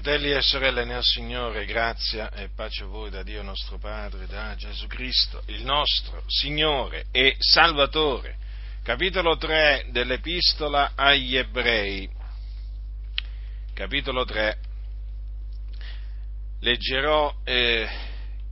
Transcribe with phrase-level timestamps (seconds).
[0.00, 4.54] Fratelli e sorelle nel Signore, grazia e pace a voi da Dio nostro Padre, da
[4.54, 8.36] Gesù Cristo, il nostro Signore e Salvatore.
[8.84, 12.08] Capitolo 3 dell'Epistola agli Ebrei.
[13.74, 14.58] Capitolo 3.
[16.60, 17.88] Leggerò eh,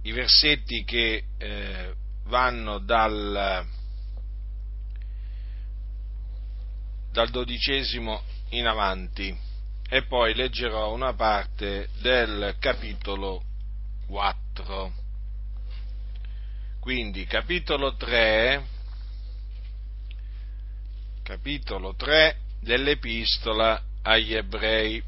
[0.02, 1.94] i versetti che eh,
[2.24, 3.64] vanno dal,
[7.12, 9.54] dal dodicesimo in avanti
[9.88, 13.42] e poi leggerò una parte del capitolo
[14.08, 14.92] 4.
[16.80, 18.64] Quindi capitolo 3,
[21.22, 25.02] capitolo 3 dell'epistola agli ebrei,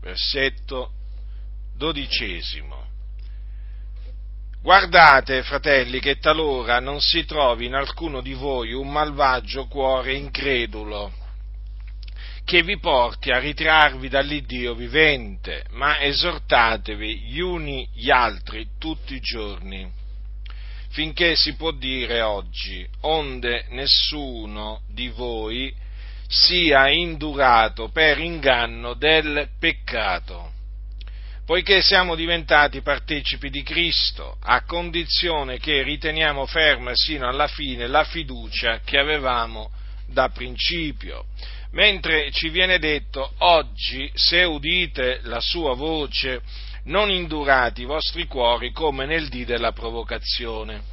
[0.00, 0.92] versetto
[1.74, 2.82] dodicesimo.
[4.60, 11.23] Guardate, fratelli, che talora non si trovi in alcuno di voi un malvagio cuore incredulo
[12.44, 19.20] che vi porti a ritrarvi dall'Iddio vivente, ma esortatevi gli uni gli altri tutti i
[19.20, 19.90] giorni,
[20.90, 25.74] finché si può dire oggi, onde nessuno di voi
[26.28, 30.52] sia indurato per inganno del peccato,
[31.46, 38.04] poiché siamo diventati partecipi di Cristo, a condizione che riteniamo ferma sino alla fine la
[38.04, 39.70] fiducia che avevamo
[40.06, 41.24] da principio
[41.74, 46.40] mentre ci viene detto oggi se udite la sua voce
[46.84, 50.92] non indurate i vostri cuori come nel dì della provocazione.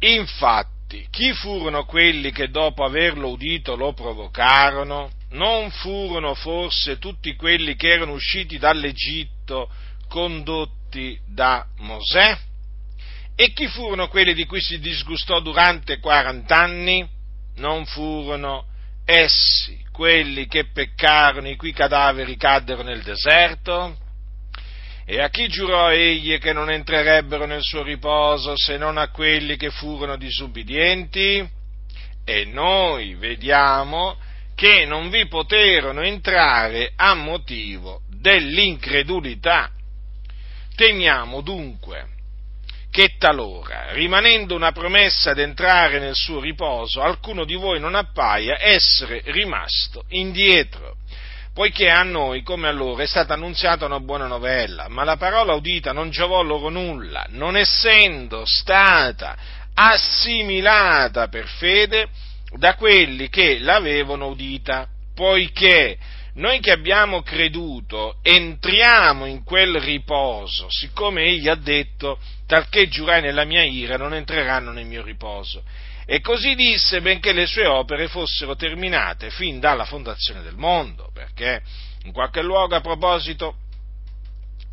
[0.00, 5.10] Infatti, chi furono quelli che dopo averlo udito lo provocarono?
[5.30, 9.68] Non furono forse tutti quelli che erano usciti dall'Egitto
[10.08, 12.38] condotti da Mosè?
[13.34, 17.14] E chi furono quelli di cui si disgustò durante quarant'anni?
[17.56, 18.66] Non furono
[19.04, 23.96] essi quelli che peccarono, i cui cadaveri caddero nel deserto?
[25.04, 29.56] E a chi giurò egli che non entrerebbero nel suo riposo se non a quelli
[29.56, 31.48] che furono disubbidienti?
[32.24, 34.16] E noi vediamo
[34.56, 39.70] che non vi poterono entrare a motivo dell'incredulità.
[40.74, 42.15] Temiamo dunque
[42.96, 49.20] che talora, rimanendo una promessa d'entrare nel suo riposo, alcuno di voi non appaia essere
[49.26, 50.96] rimasto indietro,
[51.52, 55.52] poiché a noi, come a loro, è stata annunziata una buona novella, ma la parola
[55.52, 59.36] udita non giovò loro nulla, non essendo stata
[59.74, 62.08] assimilata per fede
[62.56, 65.98] da quelli che l'avevano udita, poiché
[66.36, 73.44] noi che abbiamo creduto entriamo in quel riposo, siccome egli ha detto, talché giurai nella
[73.44, 75.62] mia ira, non entreranno nel mio riposo.
[76.04, 81.62] E così disse, benché le sue opere fossero terminate fin dalla fondazione del mondo, perché
[82.04, 83.56] in qualche luogo a proposito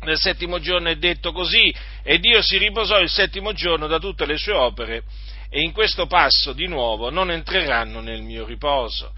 [0.02, 4.26] nel settimo giorno è detto così, e Dio si riposò il settimo giorno da tutte
[4.26, 5.02] le sue opere,
[5.48, 9.12] e in questo passo di nuovo non entreranno nel mio riposo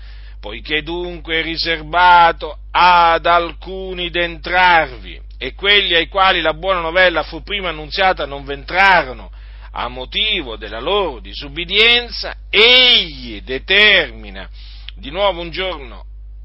[0.46, 7.42] poiché dunque è riservato ad alcuni d'entrarvi, e quelli ai quali la buona novella fu
[7.42, 9.32] prima annunziata non v'entrarono,
[9.72, 14.48] a motivo della loro disubbidienza, egli determina
[14.94, 16.04] di nuovo un giorno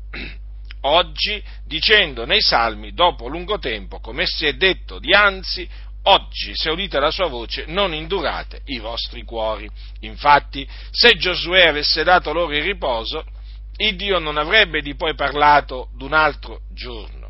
[0.81, 5.69] oggi, dicendo nei salmi, dopo lungo tempo, come si è detto dianzi,
[6.06, 9.69] oggi, se udite la sua voce, non indurate i vostri cuori.
[10.00, 13.23] Infatti, se Giosuè avesse dato loro il riposo,
[13.81, 17.30] il Dio non avrebbe di poi parlato d'un altro giorno.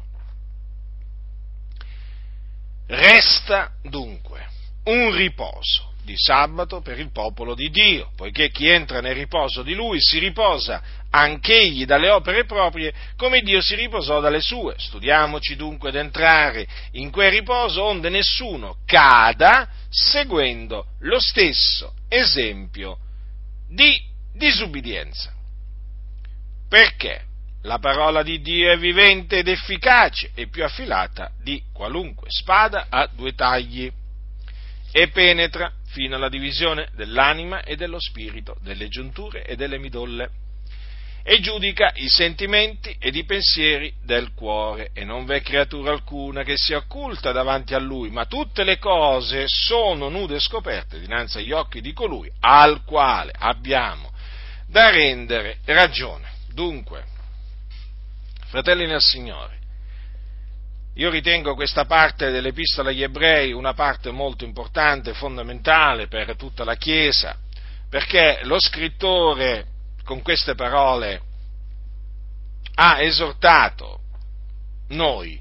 [2.87, 4.47] Resta dunque
[4.85, 9.73] un riposo di sabato per il popolo di Dio, poiché chi entra nel riposo di
[9.73, 10.81] lui si riposa
[11.11, 14.75] anch'egli dalle opere proprie come Dio si riposò dalle sue.
[14.77, 22.97] Studiamoci dunque ad entrare in quel riposo onde nessuno cada seguendo lo stesso esempio
[23.69, 24.01] di
[24.33, 25.39] disubbidienza.
[26.71, 27.23] Perché?
[27.63, 33.09] La parola di Dio è vivente ed efficace e più affilata di qualunque spada a
[33.13, 33.91] due tagli
[34.89, 40.29] e penetra fino alla divisione dell'anima e dello spirito, delle giunture e delle midolle
[41.23, 46.55] e giudica i sentimenti ed i pensieri del cuore e non v'è creatura alcuna che
[46.55, 51.51] sia occulta davanti a lui, ma tutte le cose sono nude e scoperte dinanzi agli
[51.51, 54.09] occhi di colui al quale abbiamo
[54.67, 56.39] da rendere ragione.
[56.53, 57.03] Dunque,
[58.47, 59.59] fratelli nel Signore,
[60.95, 66.75] io ritengo questa parte dell'Epistola agli Ebrei una parte molto importante, fondamentale per tutta la
[66.75, 67.37] Chiesa,
[67.89, 69.67] perché lo scrittore
[70.03, 71.21] con queste parole
[72.75, 73.99] ha esortato
[74.89, 75.39] noi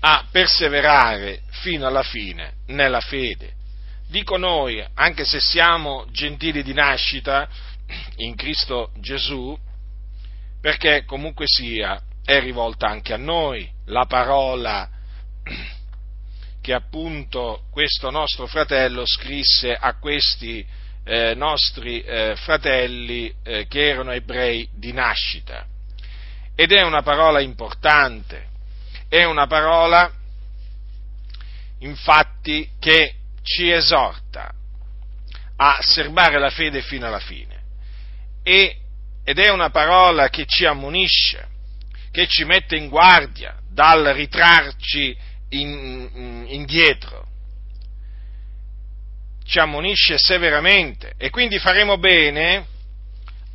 [0.00, 3.54] a perseverare fino alla fine nella fede.
[4.08, 7.48] Dico noi, anche se siamo gentili di nascita
[8.16, 9.56] in Cristo Gesù,
[10.60, 14.88] perché comunque sia è rivolta anche a noi la parola
[16.60, 20.62] che appunto questo nostro fratello scrisse a questi
[21.04, 25.64] eh, nostri eh, fratelli eh, che erano ebrei di nascita.
[26.54, 28.48] Ed è una parola importante,
[29.08, 30.12] è una parola
[31.78, 34.52] infatti che ci esorta
[35.56, 37.57] a serbare la fede fino alla fine
[38.48, 41.46] ed è una parola che ci ammonisce,
[42.10, 45.16] che ci mette in guardia dal ritrarci
[45.50, 47.26] in, in, indietro,
[49.44, 51.12] ci ammonisce severamente.
[51.18, 52.66] E quindi faremo bene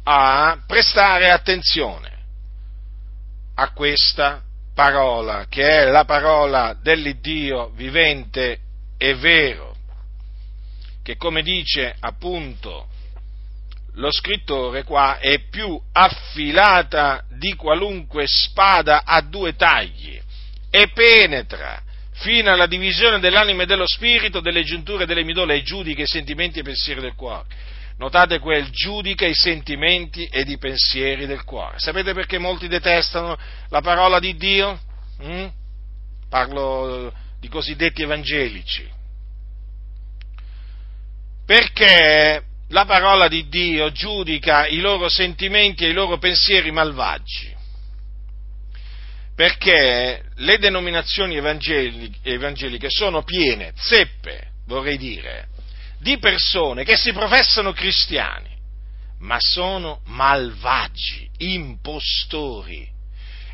[0.03, 2.11] a prestare attenzione
[3.55, 4.43] a questa
[4.75, 8.59] parola, che è la parola dell'Iddio vivente
[8.97, 9.75] e vero,
[11.01, 12.89] che come dice appunto
[13.95, 20.19] lo scrittore qua è più affilata di qualunque spada a due tagli
[20.69, 21.81] e penetra
[22.13, 26.59] fino alla divisione dell'anima e dello spirito, delle giunture, delle midole, e giudica i sentimenti
[26.59, 27.45] e i pensieri del cuore.
[27.97, 31.79] Notate quel giudica i sentimenti ed i pensieri del cuore.
[31.79, 33.37] Sapete perché molti detestano
[33.69, 34.79] la parola di Dio?
[35.23, 35.47] Mm?
[36.29, 38.89] Parlo di cosiddetti evangelici.
[41.45, 42.43] Perché
[42.73, 47.51] la parola di Dio giudica i loro sentimenti e i loro pensieri malvagi
[49.35, 55.47] perché le denominazioni evangeliche sono piene, zeppe, vorrei dire,
[55.99, 58.55] di persone che si professano cristiani,
[59.21, 62.87] ma sono malvagi, impostori.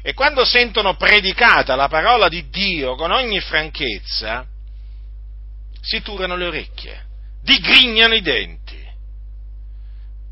[0.01, 4.45] E quando sentono predicata la parola di Dio con ogni franchezza,
[5.79, 7.05] si turano le orecchie,
[7.41, 8.68] digrignano i denti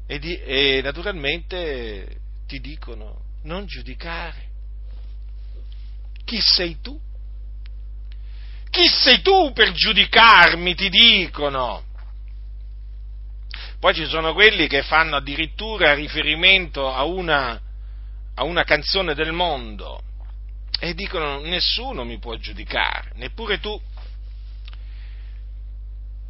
[0.07, 4.47] e, di, e naturalmente ti dicono non giudicare
[6.27, 6.99] chi sei tu?
[8.69, 10.75] Chi sei tu per giudicarmi?
[10.75, 11.85] Ti dicono.
[13.79, 17.57] Poi ci sono quelli che fanno addirittura riferimento a una,
[18.35, 20.01] a una canzone del mondo
[20.81, 23.79] e dicono nessuno mi può giudicare, neppure tu.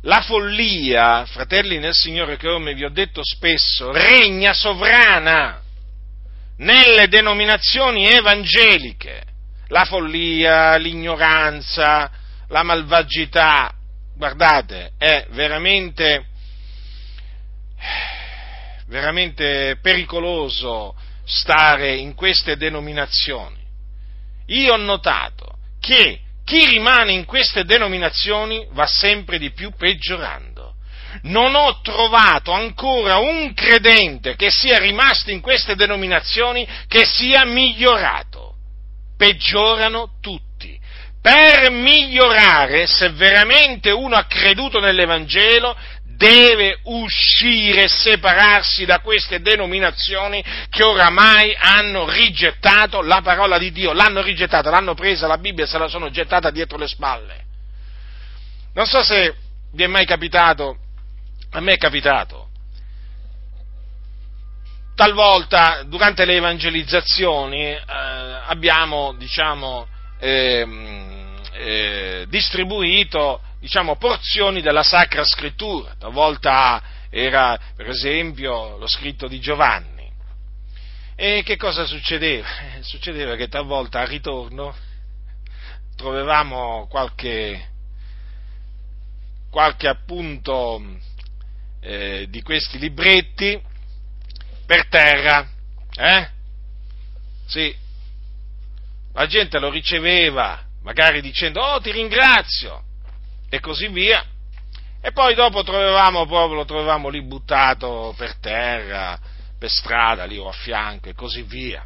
[0.07, 5.61] La follia, fratelli nel Signore, come vi ho detto spesso, regna sovrana
[6.59, 9.23] nelle denominazioni evangeliche
[9.67, 12.09] la follia, l'ignoranza,
[12.47, 13.73] la malvagità,
[14.15, 16.27] guardate, è veramente,
[18.87, 20.95] veramente pericoloso
[21.25, 23.59] stare in queste denominazioni.
[24.45, 30.75] Io ho notato che chi rimane in queste denominazioni va sempre di più peggiorando.
[31.23, 38.53] Non ho trovato ancora un credente che sia rimasto in queste denominazioni che sia migliorato
[39.17, 40.79] peggiorano tutti.
[41.21, 45.75] Per migliorare, se veramente uno ha creduto nell'Evangelo,
[46.17, 54.21] deve uscire separarsi da queste denominazioni che oramai hanno rigettato la parola di Dio, l'hanno
[54.21, 57.45] rigettata, l'hanno presa la Bibbia e se la sono gettata dietro le spalle.
[58.73, 59.35] Non so se
[59.73, 60.77] vi è mai capitato,
[61.51, 62.49] a me è capitato,
[64.95, 67.83] talvolta durante le evangelizzazioni eh,
[68.47, 69.87] abbiamo diciamo,
[70.19, 70.65] eh,
[71.53, 79.95] eh, distribuito diciamo, porzioni della Sacra Scrittura, talvolta era per esempio lo scritto di Giovanni.
[81.15, 82.47] E che cosa succedeva?
[82.81, 84.75] Succedeva che talvolta al ritorno
[85.95, 87.69] trovavamo qualche,
[89.49, 90.79] qualche appunto
[91.81, 93.59] eh, di questi libretti
[94.65, 95.49] per terra.
[95.95, 96.29] Eh?
[97.47, 97.75] Sì.
[99.13, 102.83] La gente lo riceveva, magari dicendo, oh ti ringrazio,
[103.49, 104.23] e così via.
[105.01, 109.19] E poi dopo trovavamo proprio, lo trovavamo lì buttato per terra,
[109.57, 111.85] per strada, lì o a fianco, e così via.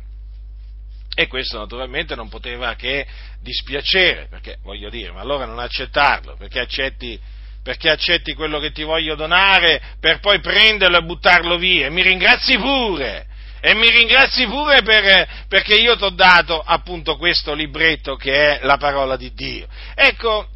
[1.14, 3.06] E questo naturalmente non poteva che
[3.42, 7.20] dispiacere, perché voglio dire, ma allora non accettarlo, perché accetti
[7.64, 11.88] perché accetti quello che ti voglio donare per poi prenderlo e buttarlo via.
[11.88, 13.28] E mi ringrazi pure.
[13.62, 18.66] E mi ringrazi pure per, perché io ti ho dato appunto questo libretto che è
[18.66, 19.68] la parola di Dio.
[19.94, 20.48] Ecco,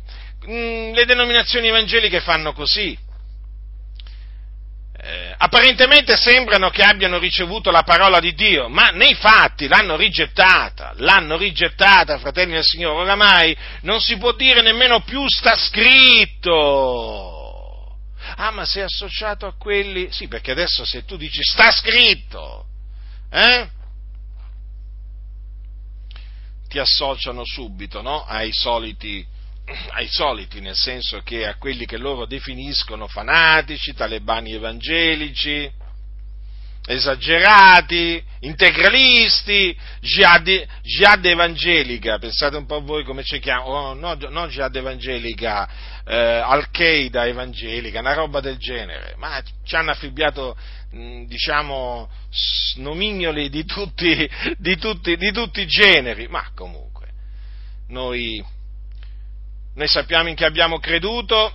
[0.48, 2.98] mm, le denominazioni evangeliche fanno così.
[4.98, 10.94] Eh, apparentemente sembrano che abbiano ricevuto la parola di Dio, ma nei fatti l'hanno rigettata,
[10.96, 17.34] l'hanno rigettata, fratelli del Signore, oramai non si può dire nemmeno più sta scritto.
[18.38, 20.08] Ah, ma sei associato a quelli?
[20.12, 22.66] Sì, perché adesso se tu dici sta scritto,
[23.30, 23.70] eh?
[26.68, 28.26] Ti associano subito, no?
[28.26, 29.34] Ai soliti
[29.94, 35.72] ai soliti, nel senso che a quelli che loro definiscono fanatici, talebani evangelici,
[36.88, 44.50] esagerati, integralisti, jihad, jihad evangelica, pensate un po' voi come ci chiamano, oh, no, non
[44.50, 45.68] jihad evangelica,
[46.06, 50.56] eh, Al-Qaeda evangelica, una roba del genere, ma ci hanno affibbiato,
[50.92, 52.08] diciamo,
[52.76, 57.08] nomignoli di tutti, di, tutti, di tutti i generi, ma comunque,
[57.88, 58.44] noi
[59.76, 61.54] noi sappiamo in chi abbiamo creduto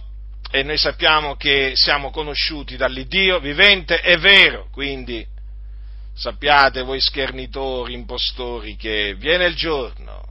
[0.51, 5.27] e noi sappiamo che siamo conosciuti dall'Iddio vivente e vero, quindi
[6.15, 10.23] sappiate voi schernitori, impostori, che viene il giorno,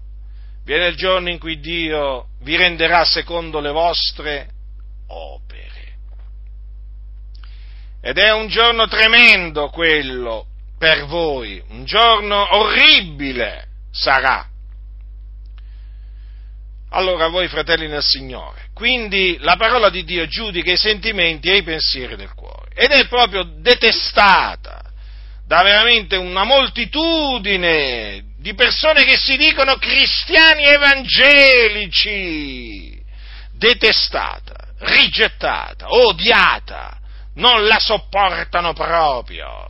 [0.66, 4.50] viene il giorno in cui Dio vi renderà secondo le vostre
[5.08, 5.98] opere.
[8.02, 10.46] Ed è un giorno tremendo quello
[10.78, 14.49] per voi, un giorno orribile sarà
[16.92, 21.64] allora voi fratelli nel Signore, quindi la parola di Dio giudica i sentimenti e i
[21.64, 24.82] pensieri del cuore ed è proprio detestata
[25.46, 32.98] da veramente una moltitudine di persone che si dicono cristiani evangelici,
[33.52, 36.98] detestata, rigettata, odiata,
[37.36, 39.68] non la sopportano proprio.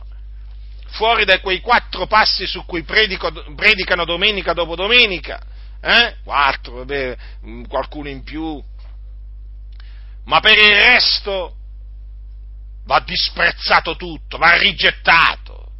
[0.90, 5.40] Fuori da quei quattro passi su cui predicano domenica dopo domenica,
[5.80, 6.16] eh?
[6.22, 8.62] Quattro, vabbè, mm, qualcuno in più.
[10.24, 11.56] Ma per il resto
[12.84, 15.72] va disprezzato tutto, va rigettato.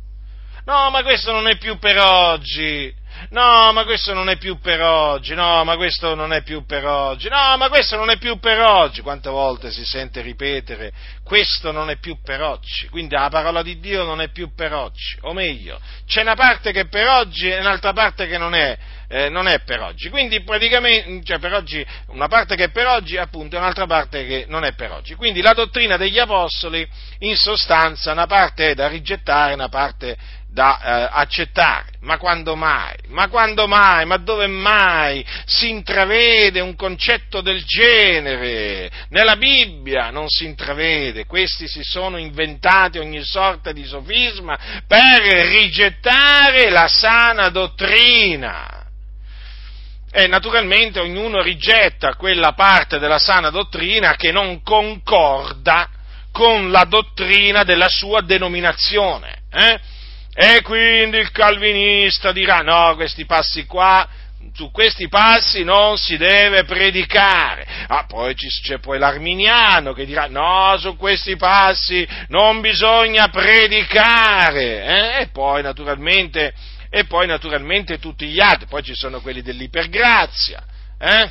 [0.64, 2.94] No, ma questo non è più per oggi.
[3.30, 5.34] No, ma questo non è più per oggi.
[5.34, 7.28] No, ma questo non è più per oggi.
[7.28, 9.02] No, ma questo non è più per oggi.
[9.02, 12.88] Quante volte si sente ripetere questo non è più per oggi.
[12.88, 15.16] Quindi la parola di Dio non è più per oggi.
[15.22, 18.76] O meglio, c'è una parte che è per oggi e un'altra parte che non è
[19.12, 20.08] eh, non è per oggi.
[20.08, 24.24] Quindi praticamente, cioè per oggi, una parte che è per oggi, appunto, e un'altra parte
[24.24, 25.16] che non è per oggi.
[25.16, 30.16] Quindi la dottrina degli apostoli, in sostanza, una parte è da rigettare, una parte
[30.52, 31.92] da eh, accettare.
[32.00, 32.96] Ma quando mai?
[33.08, 34.04] Ma quando mai?
[34.04, 38.90] Ma dove mai si intravede un concetto del genere?
[39.10, 46.70] Nella Bibbia non si intravede, questi si sono inventati ogni sorta di sofisma per rigettare
[46.70, 48.78] la sana dottrina.
[50.12, 55.88] E naturalmente ognuno rigetta quella parte della sana dottrina che non concorda
[56.32, 59.42] con la dottrina della sua denominazione.
[59.52, 59.78] Eh?
[60.42, 64.08] E quindi il calvinista dirà no, questi passi qua,
[64.54, 67.66] su questi passi non si deve predicare.
[67.88, 74.84] Ah, poi c'è poi l'arminiano che dirà no, su questi passi non bisogna predicare.
[74.84, 75.20] Eh?
[75.20, 76.54] E poi naturalmente
[76.88, 80.64] e poi naturalmente tutti gli altri, poi ci sono quelli dell'ipergrazia,
[80.98, 81.30] eh?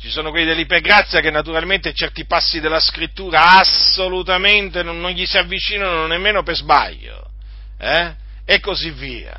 [0.00, 5.38] Ci sono quelli dell'ipergrazia che naturalmente certi passi della scrittura assolutamente non, non gli si
[5.38, 7.23] avvicinano nemmeno per sbaglio,
[7.84, 8.14] eh?
[8.44, 9.38] E così via.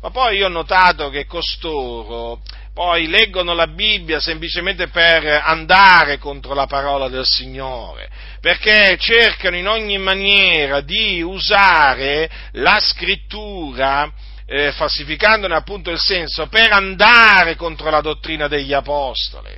[0.00, 2.42] Ma poi io ho notato che costoro
[2.74, 9.68] poi leggono la Bibbia semplicemente per andare contro la parola del Signore, perché cercano in
[9.68, 14.12] ogni maniera di usare la scrittura
[14.44, 19.52] eh, falsificandone appunto il senso per andare contro la dottrina degli apostoli.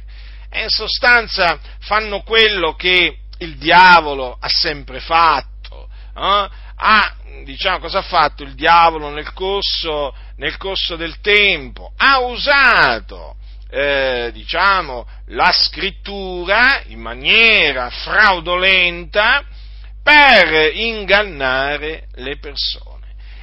[0.51, 5.89] E in sostanza fanno quello che il diavolo ha sempre fatto.
[6.17, 6.49] Eh?
[6.77, 7.15] Ha,
[7.45, 13.37] diciamo, cosa ha fatto il diavolo nel corso nel corso del tempo, ha usato,
[13.71, 19.45] eh, diciamo, la scrittura in maniera fraudolenta
[20.03, 22.95] per ingannare le persone.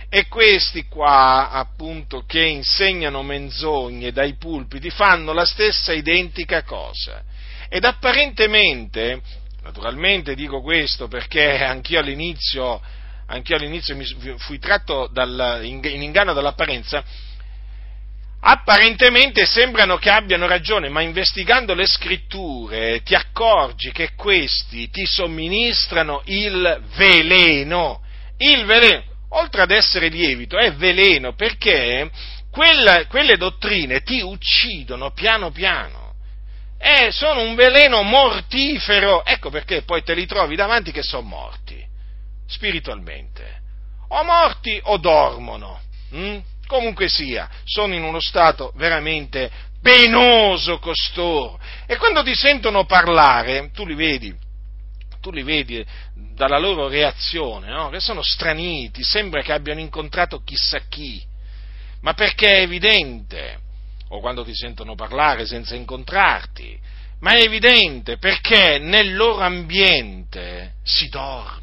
[0.10, 7.24] E questi qua, appunto, che insegnano menzogne dai pulpiti, fanno la stessa identica cosa.
[7.68, 9.22] Ed apparentemente,
[9.63, 12.80] naturalmente dico questo perché anch'io all'inizio
[13.27, 14.06] anch'io all'inizio mi
[14.38, 17.03] fui tratto dal, in, in inganno dall'apparenza,
[18.46, 26.22] apparentemente sembrano che abbiano ragione, ma investigando le scritture ti accorgi che questi ti somministrano
[26.25, 28.01] il veleno.
[28.38, 32.10] Il veleno, oltre ad essere lievito, è veleno perché
[32.51, 36.01] quella, quelle dottrine ti uccidono piano piano.
[36.77, 39.24] eh, sono un veleno mortifero.
[39.25, 41.82] Ecco perché poi te li trovi davanti che sono morti,
[42.48, 43.62] spiritualmente.
[44.10, 45.80] O morti o dormono.
[46.12, 46.40] Hm?
[46.68, 51.60] Comunque sia, sono in uno stato veramente penoso costoro.
[51.86, 54.34] E quando ti sentono parlare, tu li vedi,
[55.20, 55.86] tu li vedi
[56.34, 57.90] dalla loro reazione, no?
[57.90, 61.22] che sono straniti, sembra che abbiano incontrato chissà chi,
[62.02, 63.60] ma perché è evidente,
[64.10, 66.80] o quando ti sentono parlare senza incontrarti,
[67.20, 71.62] ma è evidente perché nel loro ambiente si dorme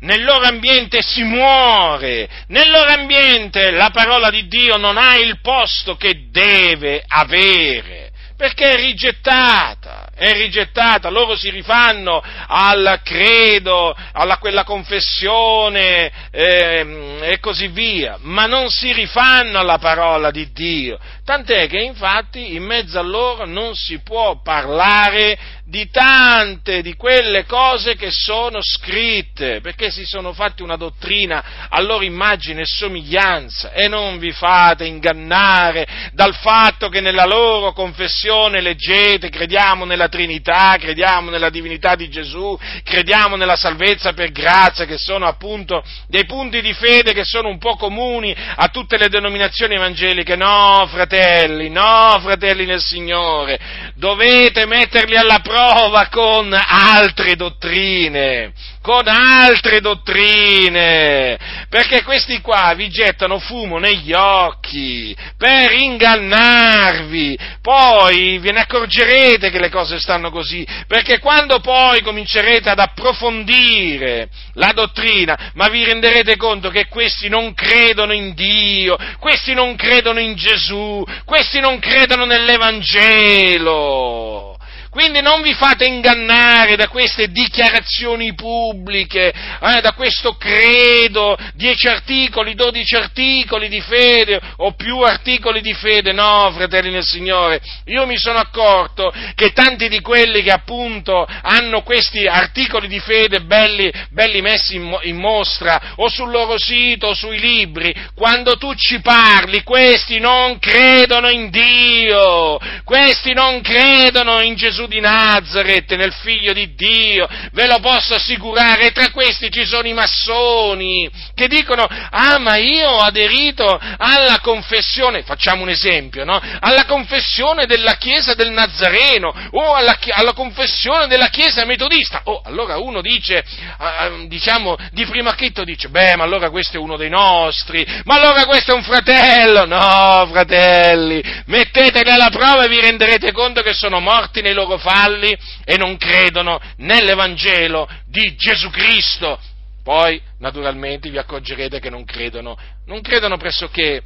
[0.00, 5.40] nel loro ambiente si muore, nel loro ambiente la parola di Dio non ha il
[5.40, 14.38] posto che deve avere, perché è rigettata, è rigettata, loro si rifanno al credo, alla
[14.38, 21.68] quella confessione eh, e così via, ma non si rifanno alla parola di Dio, tant'è
[21.68, 27.96] che infatti in mezzo a loro non si può parlare di tante di quelle cose
[27.96, 33.72] che sono scritte, perché si sono fatti una dottrina a loro immagine e somiglianza.
[33.72, 40.76] E non vi fate ingannare dal fatto che nella loro confessione leggete crediamo nella Trinità,
[40.78, 46.60] crediamo nella divinità di Gesù, crediamo nella salvezza per grazia, che sono appunto dei punti
[46.60, 50.36] di fede che sono un po' comuni a tutte le denominazioni evangeliche.
[50.36, 53.58] No, fratelli, no, fratelli nel Signore,
[53.94, 58.52] dovete metterli alla prova con altre dottrine,
[58.86, 61.36] con altre dottrine,
[61.68, 69.58] perché questi qua vi gettano fumo negli occhi per ingannarvi, poi ve ne accorgerete che
[69.58, 76.36] le cose stanno così, perché quando poi comincerete ad approfondire la dottrina, ma vi renderete
[76.36, 82.24] conto che questi non credono in Dio, questi non credono in Gesù, questi non credono
[82.24, 84.55] nell'Evangelo.
[84.96, 92.54] Quindi non vi fate ingannare da queste dichiarazioni pubbliche, eh, da questo credo, 10 articoli,
[92.54, 96.14] 12 articoli di fede o più articoli di fede.
[96.14, 101.82] No, fratelli nel Signore, io mi sono accorto che tanti di quelli che appunto hanno
[101.82, 107.14] questi articoli di fede belli, belli messi in, in mostra o sul loro sito o
[107.14, 114.54] sui libri, quando tu ci parli, questi non credono in Dio, questi non credono in
[114.54, 119.86] Gesù di Nazareth, nel figlio di Dio, ve lo posso assicurare, tra questi ci sono
[119.86, 126.40] i massoni che dicono, ah ma io ho aderito alla confessione, facciamo un esempio, no?
[126.60, 132.22] Alla confessione della Chiesa del Nazareno o alla, alla confessione della Chiesa metodista.
[132.24, 133.44] Oh, allora uno dice,
[133.78, 138.16] uh, diciamo, di primo acchitto dice, beh, ma allora questo è uno dei nostri, ma
[138.16, 139.66] allora questo è un fratello.
[139.66, 145.36] No, fratelli, metteteli alla prova e vi renderete conto che sono morti nei loro falli
[145.64, 149.38] e non credono nell'Evangelo di Gesù Cristo.
[149.82, 154.02] Poi, naturalmente, vi accorgerete che non credono, non credono pressoché,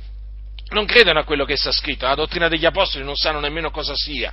[0.70, 3.94] non credono a quello che sta scritto, la dottrina degli Apostoli non sanno nemmeno cosa
[3.94, 4.33] sia.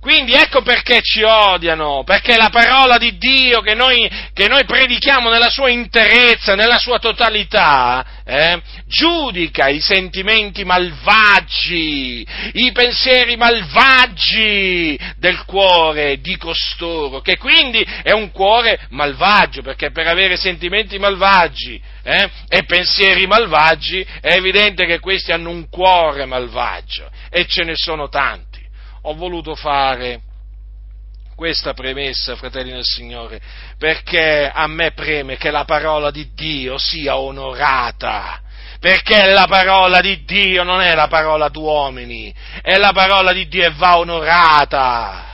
[0.00, 5.28] Quindi ecco perché ci odiano, perché la parola di Dio che noi, che noi predichiamo
[5.28, 15.46] nella sua interezza, nella sua totalità, eh, giudica i sentimenti malvagi, i pensieri malvagi del
[15.46, 22.30] cuore di costoro, che quindi è un cuore malvagio, perché per avere sentimenti malvagi eh,
[22.48, 28.10] e pensieri malvagi è evidente che questi hanno un cuore malvagio e ce ne sono
[28.10, 28.60] tanti.
[29.02, 30.20] Ho voluto fare
[31.38, 33.40] questa premessa, fratelli del Signore,
[33.78, 38.42] perché a me preme che la parola di Dio sia onorata.
[38.80, 43.64] Perché la parola di Dio non è la parola d'uomini, è la parola di Dio
[43.64, 45.28] e va onorata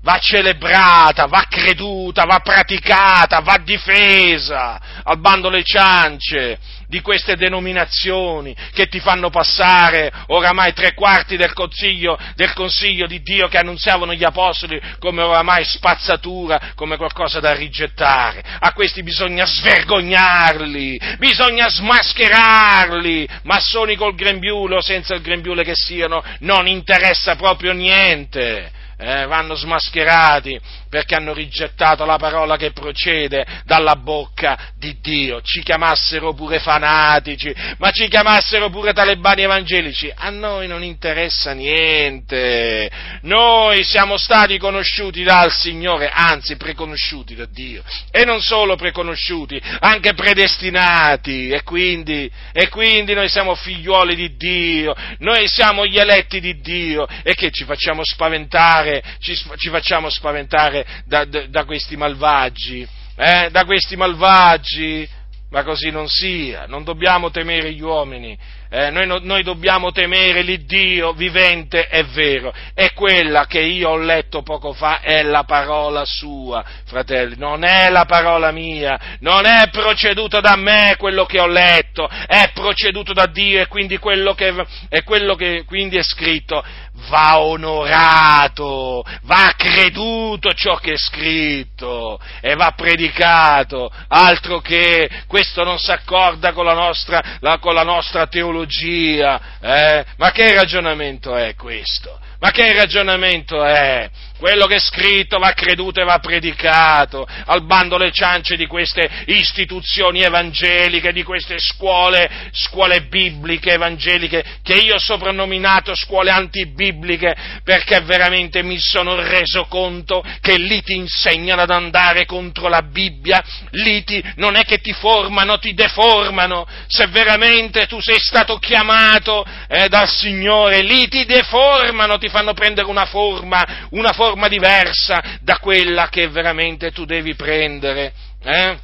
[0.00, 6.58] va celebrata, va creduta, va praticata, va difesa al bando le ciance
[6.88, 13.20] di queste denominazioni che ti fanno passare oramai tre quarti del consiglio, del consiglio di
[13.20, 18.42] Dio che annunziavano gli apostoli come oramai spazzatura, come qualcosa da rigettare.
[18.58, 26.24] A questi bisogna svergognarli, bisogna smascherarli, massoni col grembiule o senza il grembiule che siano,
[26.40, 33.96] non interessa proprio niente eh, vanno smascherati perché hanno rigettato la parola che procede dalla
[33.96, 35.42] bocca di Dio.
[35.42, 40.12] Ci chiamassero pure fanatici, ma ci chiamassero pure talebani evangelici.
[40.14, 42.90] A noi non interessa niente.
[43.22, 47.82] Noi siamo stati conosciuti dal Signore, anzi preconosciuti da Dio.
[48.10, 51.50] E non solo preconosciuti, anche predestinati.
[51.50, 57.06] E quindi, e quindi noi siamo figliuoli di Dio, noi siamo gli eletti di Dio.
[57.22, 62.86] E che ci facciamo spaventare, ci, ci facciamo spaventare da, da, da questi malvagi,
[63.16, 63.48] eh?
[63.50, 65.08] da questi malvagi,
[65.50, 68.36] ma così non sia, non dobbiamo temere gli uomini,
[68.70, 72.52] eh, noi, no, noi, dobbiamo temere l'Iddio vivente e vero.
[72.74, 77.88] E quella che io ho letto poco fa è la parola sua, fratelli, non è
[77.88, 83.24] la parola mia, non è proceduto da me quello che ho letto, è proceduto da
[83.24, 84.54] Dio e quindi quello che,
[84.90, 86.62] è quello che quindi è scritto
[87.06, 95.78] va onorato, va creduto ciò che è scritto e va predicato, altro che questo non
[95.78, 100.04] si accorda con la nostra, la, con la nostra teologia, eh?
[100.16, 102.18] ma che ragionamento è questo?
[102.40, 104.08] Ma che ragionamento è?
[104.38, 109.10] Quello che è scritto va creduto e va predicato, al bando le ciance di queste
[109.26, 117.98] istituzioni evangeliche, di queste scuole, scuole bibliche evangeliche, che io ho soprannominato scuole antibibliche, perché
[118.02, 124.04] veramente mi sono reso conto che lì ti insegnano ad andare contro la Bibbia, lì
[124.04, 129.88] ti, non è che ti formano, ti deformano, se veramente tu sei stato chiamato eh,
[129.88, 135.58] dal Signore, lì ti deformano, ti fanno prendere una forma, una forma forma diversa da
[135.58, 138.12] quella che veramente tu devi prendere.
[138.42, 138.78] Eh?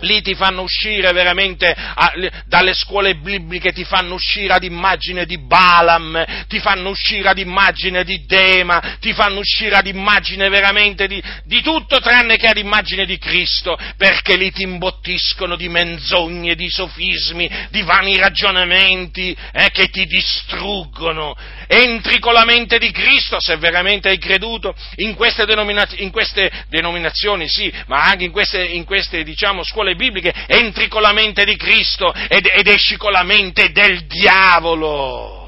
[0.00, 2.12] Lì ti fanno uscire veramente a,
[2.46, 8.02] dalle scuole bibliche, ti fanno uscire ad immagine di Balaam, ti fanno uscire ad immagine
[8.02, 13.06] di Dema, ti fanno uscire ad immagine veramente di, di tutto tranne che ad immagine
[13.06, 19.88] di Cristo, perché lì ti imbottiscono di menzogne, di sofismi, di vani ragionamenti eh, che
[19.88, 21.36] ti distruggono.
[21.68, 26.50] Entri con la mente di Cristo se veramente hai creduto in queste, denominaz- in queste
[26.68, 31.12] denominazioni, sì, ma anche in queste, in queste diciamo, scuole scuole bibliche, entri con la
[31.12, 35.42] mente di Cristo ed, ed esci con la mente del diavolo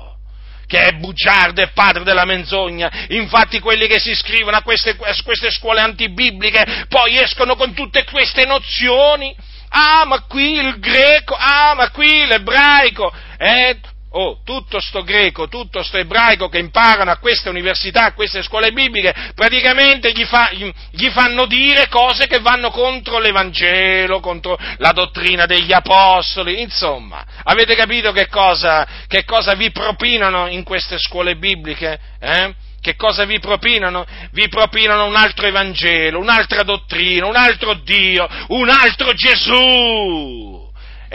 [0.67, 2.91] che è bugiardo e padre della menzogna.
[3.11, 8.05] Infatti quelli che si iscrivono a queste, a queste, scuole antibibliche poi escono con tutte
[8.05, 9.35] queste nozioni.
[9.69, 13.13] Ah, ma qui il greco, ah, ma qui l'ebraico.
[13.39, 13.79] Eh,
[14.11, 18.73] oh, tutto sto greco, tutto sto ebraico che imparano a queste università, a queste scuole
[18.73, 25.47] bibliche, praticamente gli, fa, gli, fanno dire cose che vanno contro l'Evangelo, contro la dottrina
[25.47, 31.99] degli apostoli, insomma, avete capito che cosa, che cosa vi propinano in queste scuole bibliche?
[32.21, 32.55] Eh?
[32.81, 34.07] Che cosa vi propinano?
[34.31, 40.56] Vi propinano un altro Evangelo, un'altra dottrina, un altro Dio, un altro Gesù!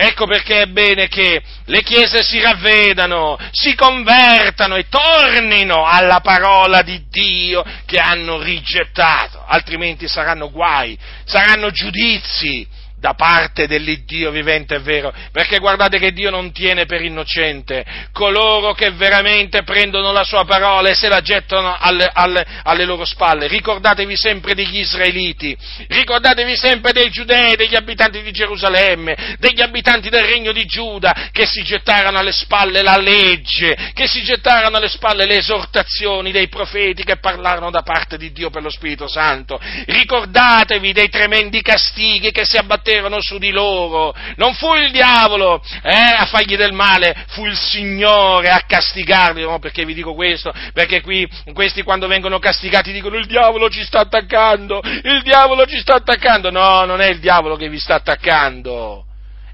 [0.03, 6.81] Ecco perché è bene che le chiese si ravvedano, si convertano e tornino alla parola
[6.81, 12.67] di Dio che hanno rigettato, altrimenti saranno guai, saranno giudizi,
[13.01, 17.83] da parte dell'Iddio vivente e vero, perché guardate che Dio non tiene per innocente
[18.13, 23.03] coloro che veramente prendono la sua parola e se la gettano alle, alle, alle loro
[23.03, 23.47] spalle.
[23.47, 30.25] Ricordatevi sempre degli israeliti, ricordatevi sempre dei giudei, degli abitanti di Gerusalemme, degli abitanti del
[30.25, 35.25] regno di Giuda che si gettarono alle spalle la legge, che si gettarono alle spalle
[35.25, 39.59] le esortazioni dei profeti che parlarono da parte di Dio per lo Spirito Santo.
[39.87, 44.13] Ricordatevi dei tremendi castighi che si abbatterono commettevano su di loro.
[44.35, 49.43] Non fu il diavolo eh, a fargli del male, fu il Signore a castigarli.
[49.43, 50.53] No, perché vi dico questo?
[50.73, 55.79] Perché qui questi quando vengono castigati dicono il diavolo ci sta attaccando, il diavolo ci
[55.79, 56.51] sta attaccando.
[56.51, 59.05] No, non è il diavolo che vi sta attaccando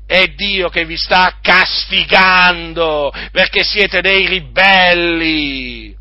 [0.09, 5.93] è Dio che vi sta castigando perché siete dei ribelli.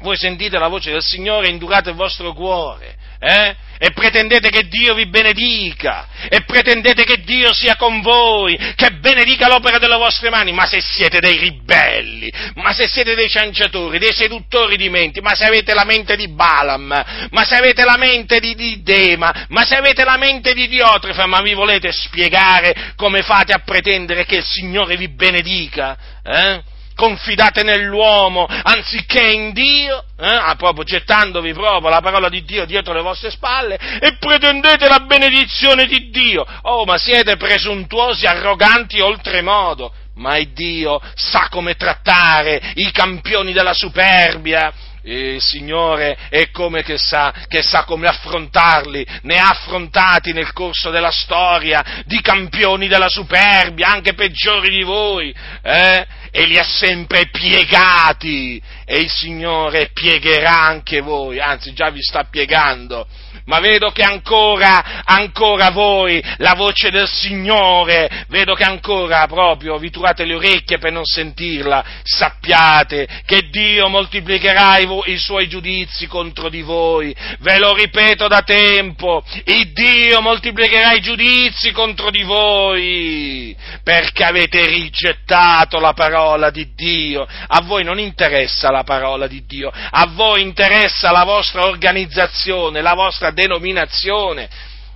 [0.00, 3.54] Voi sentite la voce del Signore, indurate il vostro cuore eh?
[3.78, 9.48] e pretendete che Dio vi benedica, e pretendete che Dio sia con voi, che benedica
[9.48, 14.12] l'opera delle vostre mani, ma se siete dei ribelli, ma se siete dei cianciatori, dei
[14.12, 18.38] seduttori di menti, ma se avete la mente di Balaam, ma se avete la mente
[18.38, 23.22] di, di Dema, ma se avete la mente di Diotrefa, ma vi volete spiegare come
[23.22, 25.96] fate a pretendere che il Signore vi benedica?
[26.22, 26.71] Eh?
[27.02, 30.24] Confidate nell'uomo anziché in Dio, eh?
[30.24, 35.00] ah, proprio gettandovi proprio la parola di Dio dietro le vostre spalle e pretendete la
[35.00, 36.46] benedizione di Dio.
[36.62, 39.92] Oh, ma siete presuntuosi, arroganti oltremodo.
[40.14, 44.72] Ma Dio sa come trattare i campioni della superbia
[45.04, 50.90] il Signore è come che sa, che sa come affrontarli, ne ha affrontati nel corso
[50.90, 56.06] della storia di campioni della superbia, anche peggiori di voi, eh?
[56.34, 62.24] E li ha sempre piegati, e il Signore piegherà anche voi, anzi già vi sta
[62.24, 63.06] piegando,
[63.46, 69.90] ma vedo che ancora, ancora voi, la voce del Signore, vedo che ancora proprio vi
[69.90, 76.48] turate le orecchie per non sentirla, sappiate che Dio moltiplicherà i, i suoi giudizi contro
[76.48, 83.56] di voi, ve lo ripeto da tempo, il Dio moltiplicherà i giudizi contro di voi,
[83.82, 89.70] perché avete rigettato la parola di Dio, a voi non interessa la parola di Dio,
[89.70, 94.48] a voi interessa la vostra organizzazione, la vostra denominazione.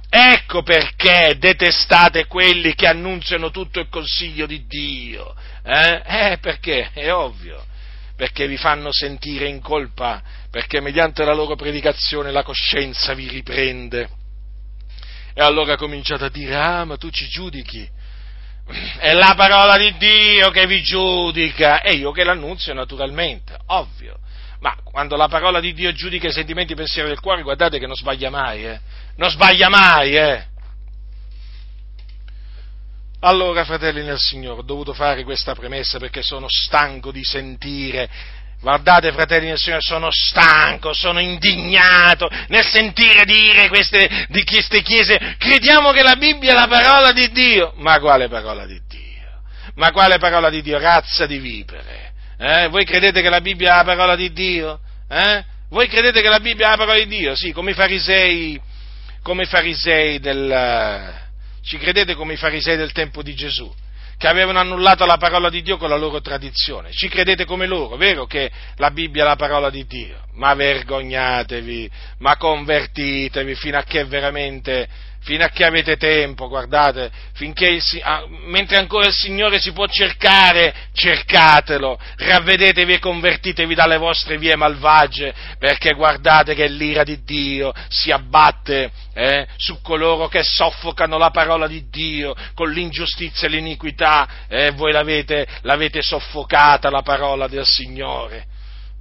[0.09, 5.35] Ecco perché detestate quelli che annunciano tutto il consiglio di Dio.
[5.62, 6.03] Eh?
[6.07, 6.90] eh, perché?
[6.92, 7.64] È ovvio.
[8.16, 14.09] Perché vi fanno sentire in colpa, perché mediante la loro predicazione la coscienza vi riprende.
[15.35, 17.87] E allora cominciate a dire, ah, ma tu ci giudichi.
[18.99, 21.83] È la parola di Dio che vi giudica.
[21.83, 24.18] E io che l'annunzio naturalmente, ovvio.
[24.61, 27.79] Ma quando la parola di Dio giudica i sentimenti e i pensieri del cuore, guardate
[27.79, 28.81] che non sbaglia mai, eh?
[29.16, 30.45] Non sbaglia mai, eh?
[33.21, 38.09] Allora, fratelli nel Signore, ho dovuto fare questa premessa perché sono stanco di sentire
[38.61, 45.37] Guardate, fratelli del Signore, sono stanco, sono indignato nel sentire dire queste, di queste chiese,
[45.38, 47.75] crediamo che la Bibbia è la parola di Dio.
[47.77, 49.42] Ma quale parola di Dio?
[49.75, 50.79] Ma quale parola di Dio?
[50.79, 52.14] Razza di vipere.
[52.38, 52.68] Eh?
[52.68, 54.81] Voi credete che la Bibbia è la parola di Dio?
[55.09, 55.44] Eh?
[55.68, 57.35] Voi credete che la Bibbia è la parola di Dio?
[57.35, 58.61] Sì, come i farisei,
[59.22, 61.25] come i farisei del...
[61.62, 63.72] Ci credete come i farisei del tempo di Gesù?
[64.18, 66.90] che avevano annullato la parola di Dio con la loro tradizione.
[66.90, 70.22] Ci credete come loro, vero che la Bibbia è la parola di Dio?
[70.35, 74.88] Ma vergognatevi, ma convertitevi fino a che veramente
[75.27, 80.73] fino a che avete tempo, guardate, finché ah, mentre ancora il Signore si può cercare,
[80.93, 88.12] cercatelo, ravvedetevi e convertitevi dalle vostre vie malvagie, perché guardate che l'ira di Dio si
[88.12, 94.71] abbatte eh, su coloro che soffocano la parola di Dio con l'ingiustizia e l'iniquità, eh,
[94.71, 98.55] voi l'avete, l'avete soffocata la parola del Signore.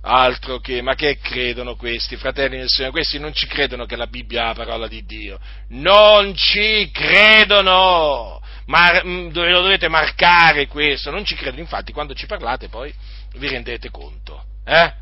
[0.08, 2.92] Altro che, ma che credono questi, fratelli del Signore?
[2.92, 5.40] Questi non ci credono che la Bibbia è la parola di Dio.
[5.70, 8.40] Non ci credono!
[8.68, 11.62] Ma mm, lo dovete marcare questo, non ci credono.
[11.62, 12.94] Infatti, quando ci parlate poi
[13.38, 14.44] vi rendete conto.
[14.64, 14.94] Eh?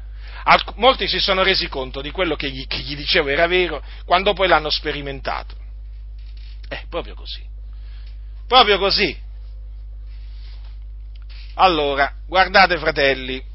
[0.45, 3.83] Alc- molti si sono resi conto di quello che gli, che gli dicevo era vero
[4.05, 5.53] quando poi l'hanno sperimentato.
[6.69, 7.45] Eh, proprio così.
[8.47, 9.17] Proprio così.
[11.55, 13.51] Allora, guardate fratelli,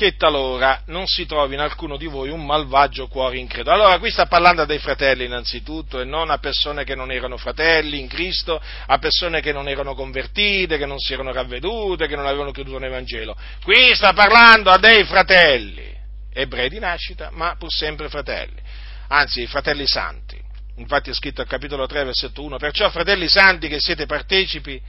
[0.00, 3.74] che talora non si trovi in alcuno di voi un malvagio cuore incredulo.
[3.74, 8.00] Allora, qui sta parlando dei fratelli innanzitutto e non a persone che non erano fratelli
[8.00, 12.24] in Cristo, a persone che non erano convertite, che non si erano ravvedute, che non
[12.24, 13.36] avevano creduto nell'Evangelo.
[13.62, 15.94] Qui sta parlando a dei fratelli,
[16.32, 18.56] ebrei di nascita, ma pur sempre fratelli,
[19.08, 20.40] anzi fratelli santi.
[20.76, 24.80] Infatti è scritto al capitolo 3, versetto 1, perciò fratelli santi che siete partecipi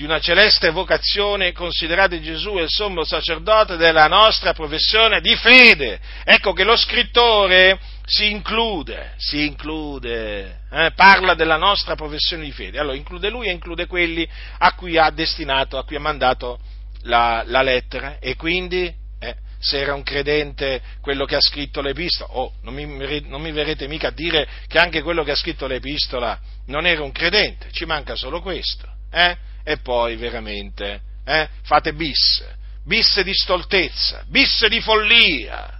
[0.00, 6.00] di una celeste vocazione, considerate Gesù il sommo sacerdote della nostra professione di fede.
[6.24, 12.78] Ecco che lo scrittore si include, si include, eh, parla della nostra professione di fede.
[12.78, 14.26] Allora include lui e include quelli
[14.60, 16.58] a cui ha destinato, a cui ha mandato
[17.02, 22.38] la, la lettera e quindi eh, se era un credente quello che ha scritto l'epistola,
[22.38, 22.86] oh, non mi,
[23.26, 27.02] non mi verrete mica a dire che anche quello che ha scritto l'epistola non era
[27.02, 28.88] un credente, ci manca solo questo.
[29.12, 29.48] Eh?
[29.70, 32.44] E poi veramente eh, fate bis,
[32.84, 35.78] bis di stoltezza, bis di follia.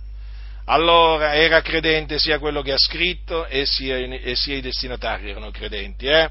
[0.67, 5.51] Allora era credente sia quello che ha scritto e sia, e sia i destinatari erano
[5.51, 6.07] credenti.
[6.07, 6.31] Eh?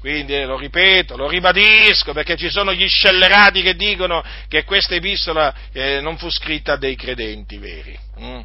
[0.00, 5.54] Quindi lo ripeto, lo ribadisco, perché ci sono gli scellerati che dicono che questa epistola
[5.72, 7.98] eh, non fu scritta dei credenti veri.
[8.18, 8.40] Mm?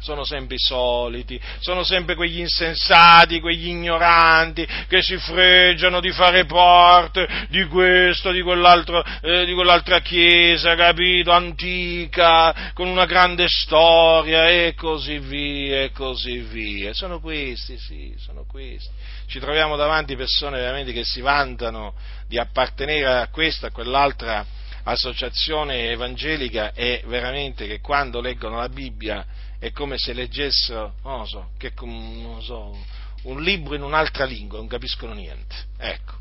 [0.00, 6.44] Sono sempre i soliti, sono sempre quegli insensati, quegli ignoranti che si freggiano di fare
[6.46, 14.74] parte di questo, di, eh, di quell'altra chiesa, capito, antica, con una grande storia e
[14.76, 16.92] così via, e così via.
[16.92, 18.90] Sono questi, sì, sono questi.
[19.26, 21.94] Ci troviamo davanti persone veramente che si vantano
[22.26, 24.44] di appartenere a questa, a quell'altra
[24.84, 29.26] associazione evangelica e veramente che quando leggono la Bibbia
[29.58, 32.76] è come se leggessero, non so, che, non so,
[33.22, 35.54] un libro in un'altra lingua, non capiscono niente.
[35.78, 36.16] Ecco.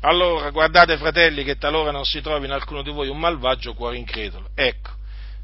[0.00, 3.98] Allora, guardate fratelli che talora non si trovi in alcuno di voi un malvagio cuore
[3.98, 4.48] incredulo.
[4.54, 4.90] Ecco,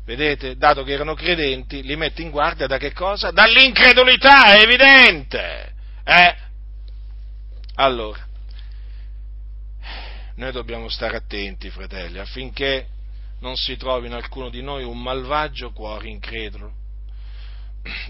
[0.04, 3.30] vedete, dato che erano credenti, li mette in guardia da che cosa?
[3.30, 5.74] Dall'incredulità, è evidente.
[6.04, 6.36] Eh?
[7.74, 8.26] Allora,
[10.36, 12.86] noi dobbiamo stare attenti, fratelli, affinché
[13.40, 16.84] non si trovi in alcuno di noi un malvagio cuore incredulo.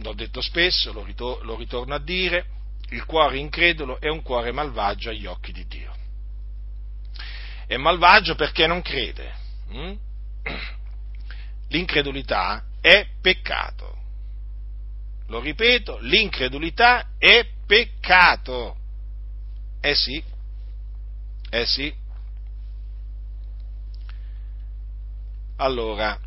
[0.03, 2.47] L'ho detto spesso, lo, ritor- lo ritorno a dire,
[2.91, 5.95] il cuore incredulo è un cuore malvagio agli occhi di Dio.
[7.67, 9.35] È malvagio perché non crede.
[9.71, 9.95] Hm?
[11.69, 13.95] L'incredulità è peccato.
[15.29, 18.77] Lo ripeto, l'incredulità è peccato.
[19.81, 20.23] Eh sì,
[21.51, 21.93] eh sì.
[25.57, 26.19] Allora,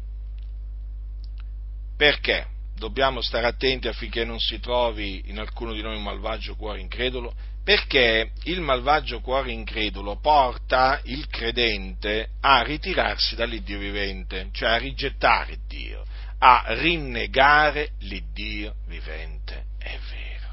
[1.95, 2.47] perché
[2.79, 7.35] dobbiamo stare attenti affinché non si trovi in alcuno di noi un malvagio cuore incredulo?
[7.63, 15.59] Perché il malvagio cuore incredulo porta il credente a ritirarsi dall'Iddio vivente, cioè a rigettare
[15.67, 16.03] Dio,
[16.39, 19.65] a rinnegare l'Iddio vivente.
[19.77, 20.47] È vero.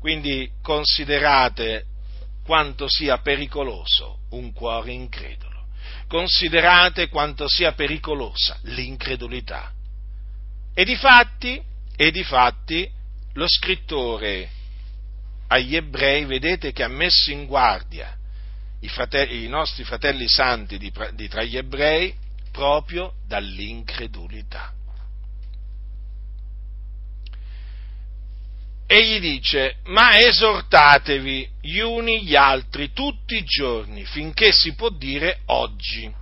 [0.00, 1.84] Quindi considerate
[2.44, 5.56] quanto sia pericoloso un cuore incredulo
[6.08, 9.72] considerate quanto sia pericolosa l'incredulità.
[10.78, 11.60] E di fatti,
[11.96, 12.88] e di fatti
[13.32, 14.48] lo scrittore
[15.48, 18.16] agli ebrei, vedete che ha messo in guardia
[18.82, 22.14] i, fratelli, i nostri fratelli santi di, di tra gli ebrei
[22.52, 24.72] proprio dall'incredulità.
[28.86, 35.40] egli dice, ma esortatevi gli uni gli altri tutti i giorni, finché si può dire
[35.46, 36.14] oggi,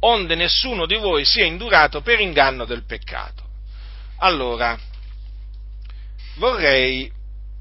[0.00, 3.42] onde nessuno di voi sia indurato per inganno del peccato.
[4.18, 4.78] Allora,
[6.36, 7.10] vorrei,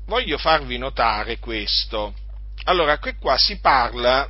[0.06, 2.14] voglio farvi notare questo.
[2.64, 4.30] Allora, qui qua si parla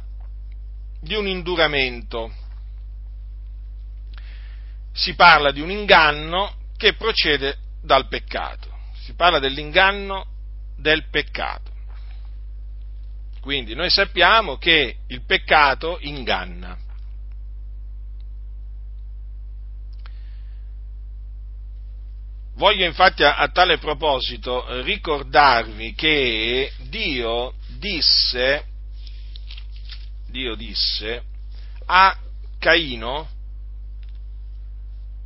[1.02, 2.34] di un induramento,
[4.94, 8.76] si parla di un inganno che procede dal peccato.
[9.04, 10.26] Si parla dell'inganno
[10.78, 11.72] del peccato.
[13.40, 16.78] Quindi noi sappiamo che il peccato inganna.
[22.58, 28.66] Voglio infatti a, a, tale proposito ricordarvi che Dio disse,
[30.28, 31.22] Dio disse
[31.86, 32.18] a
[32.58, 33.30] Caino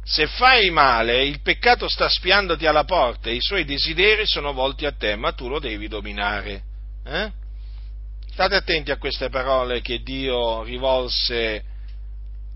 [0.04, 4.86] se fai male, il peccato sta spiandoti alla porta e i suoi desideri sono volti
[4.86, 6.64] a te, ma tu lo devi dominare.
[7.06, 7.32] Eh?
[8.30, 11.64] State attenti a queste parole che Dio rivolse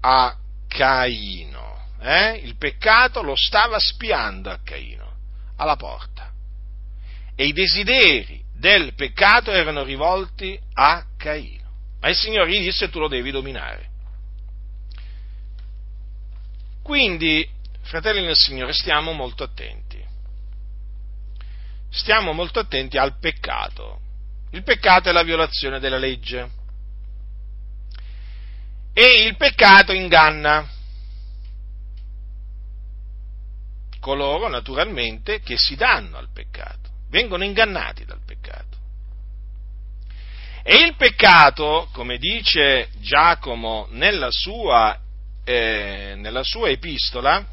[0.01, 0.35] a
[0.67, 1.74] Caino.
[2.07, 2.41] Eh?
[2.43, 5.11] Il peccato lo stava spiando a Caino,
[5.57, 6.31] alla porta.
[7.35, 11.67] E i desideri del peccato erano rivolti a Caino.
[11.99, 13.89] Ma il Signore gli disse tu lo devi dominare.
[16.83, 17.49] Quindi,
[17.81, 19.99] fratelli nel Signore, stiamo molto attenti.
[21.89, 23.99] Stiamo molto attenti al peccato.
[24.51, 26.51] Il peccato è la violazione della legge.
[28.93, 30.69] E il peccato inganna
[34.05, 38.77] coloro, naturalmente, che si danno al peccato, vengono ingannati dal peccato.
[40.61, 44.99] E il peccato, come dice Giacomo nella sua
[45.43, 47.43] eh, nella sua epistola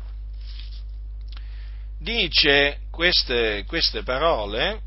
[1.99, 4.81] dice queste, queste parole,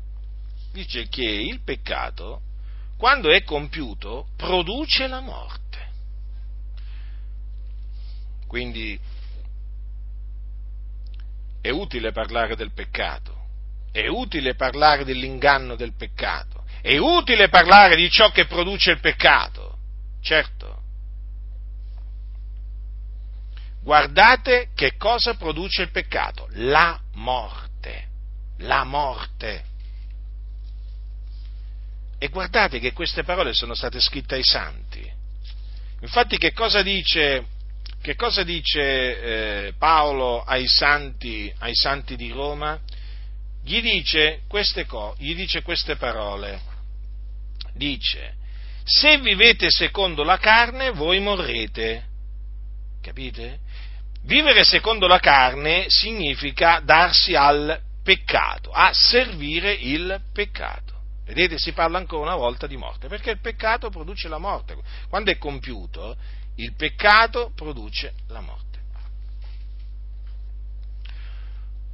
[0.72, 2.42] dice che il peccato,
[2.96, 5.64] quando è compiuto, produce la morte.
[8.46, 8.98] Quindi
[11.66, 13.34] è utile parlare del peccato,
[13.90, 19.78] è utile parlare dell'inganno del peccato, è utile parlare di ciò che produce il peccato,
[20.20, 20.74] certo,
[23.86, 28.08] Guardate che cosa produce il peccato, la morte,
[28.58, 29.62] la morte.
[32.18, 35.08] E guardate che queste parole sono state scritte ai santi.
[36.00, 37.46] Infatti che cosa dice,
[38.06, 42.78] che cosa dice eh, Paolo ai santi, ai santi, di Roma?
[43.64, 46.60] Gli dice, queste co- gli dice queste parole.
[47.74, 48.34] Dice,
[48.84, 52.04] se vivete secondo la carne, voi morrete.
[53.02, 53.58] Capite?
[54.22, 60.94] Vivere secondo la carne significa darsi al peccato, a servire il peccato.
[61.24, 64.76] Vedete, si parla ancora una volta di morte, perché il peccato produce la morte.
[65.08, 66.16] Quando è compiuto,
[66.56, 68.64] il peccato produce la morte.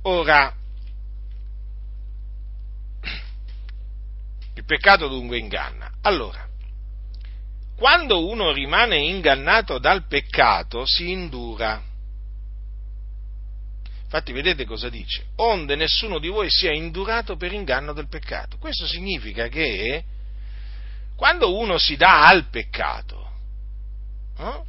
[0.02, 0.54] Ora,
[4.54, 5.92] il peccato dunque inganna.
[6.02, 6.48] Allora,
[7.76, 11.82] quando uno rimane ingannato dal peccato si indura.
[14.04, 15.26] Infatti vedete cosa dice?
[15.36, 18.58] Onde nessuno di voi sia indurato per inganno del peccato.
[18.58, 20.04] Questo significa che
[21.16, 23.21] quando uno si dà al peccato,
[24.38, 24.60] eh,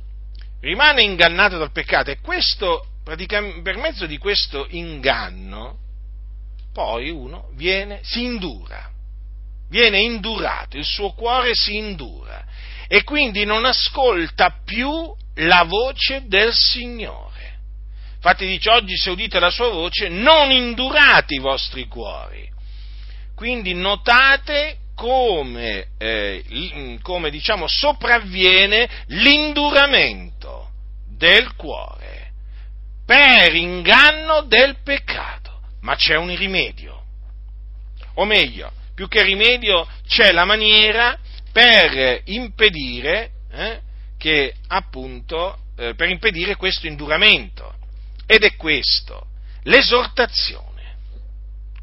[0.62, 5.78] rimane ingannato dal peccato e questo, per mezzo di questo inganno,
[6.74, 8.90] poi uno viene, si indura,
[9.70, 12.46] viene indurato, il suo cuore si indura
[12.88, 17.32] e quindi non ascolta più la voce del Signore.
[18.16, 22.50] Infatti dice oggi se udite la sua voce non indurate i vostri cuori.
[23.36, 30.70] Quindi notate come, eh, come diciamo, sopravviene l'induramento
[31.08, 32.32] del cuore
[33.06, 35.62] per inganno del peccato.
[35.82, 37.02] Ma c'è un rimedio.
[38.16, 41.18] O meglio, più che rimedio, c'è la maniera
[41.52, 43.80] per impedire eh,
[44.18, 47.74] che appunto eh, per impedire questo induramento.
[48.26, 49.28] Ed è questo,
[49.64, 50.72] l'esortazione.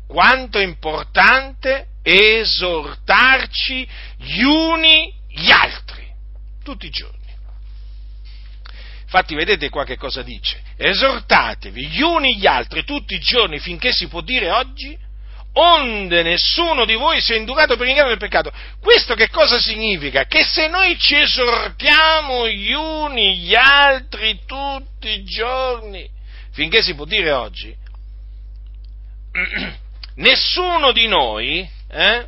[0.06, 6.06] Quanto è importante esortarci gli uni gli altri,
[6.62, 7.18] tutti i giorni.
[9.02, 10.62] Infatti vedete qua che cosa dice?
[10.76, 14.96] Esortatevi gli uni gli altri tutti i giorni finché si può dire oggi,
[15.54, 18.52] onde nessuno di voi sia indurato per inganno del peccato.
[18.80, 20.26] Questo che cosa significa?
[20.26, 26.08] Che se noi ci esortiamo gli uni gli altri tutti i giorni,
[26.52, 27.74] finché si può dire oggi,
[30.14, 32.26] nessuno di noi eh?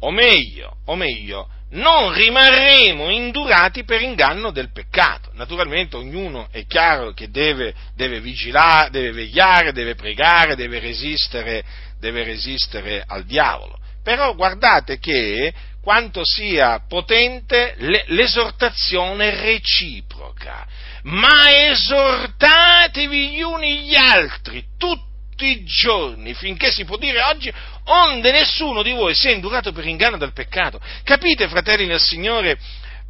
[0.00, 5.30] o meglio, o meglio, non rimarremo indurati per inganno del peccato.
[5.34, 11.64] Naturalmente ognuno è chiaro che deve, deve vigilare, deve vegliare, deve pregare, deve resistere,
[11.98, 13.78] deve resistere al diavolo.
[14.02, 15.52] Però guardate che
[15.82, 17.74] quanto sia potente
[18.06, 20.66] l'esortazione reciproca.
[21.02, 25.07] Ma esortatevi gli uni gli altri, tutti
[25.38, 27.52] tutti i giorni, finché si può dire oggi,
[27.84, 30.80] onde nessuno di voi sia indurato per inganno del peccato.
[31.04, 32.58] Capite, fratelli nel Signore?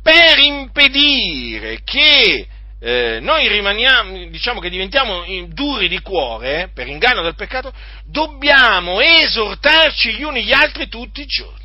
[0.03, 2.47] Per impedire che
[2.81, 7.72] eh, noi rimaniamo, diciamo che diventiamo duri di cuore eh, per inganno del peccato,
[8.05, 11.64] dobbiamo esortarci gli uni gli altri tutti i giorni,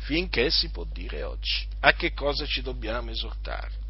[0.00, 1.66] finché si può dire oggi.
[1.80, 3.86] A che cosa ci dobbiamo esortare?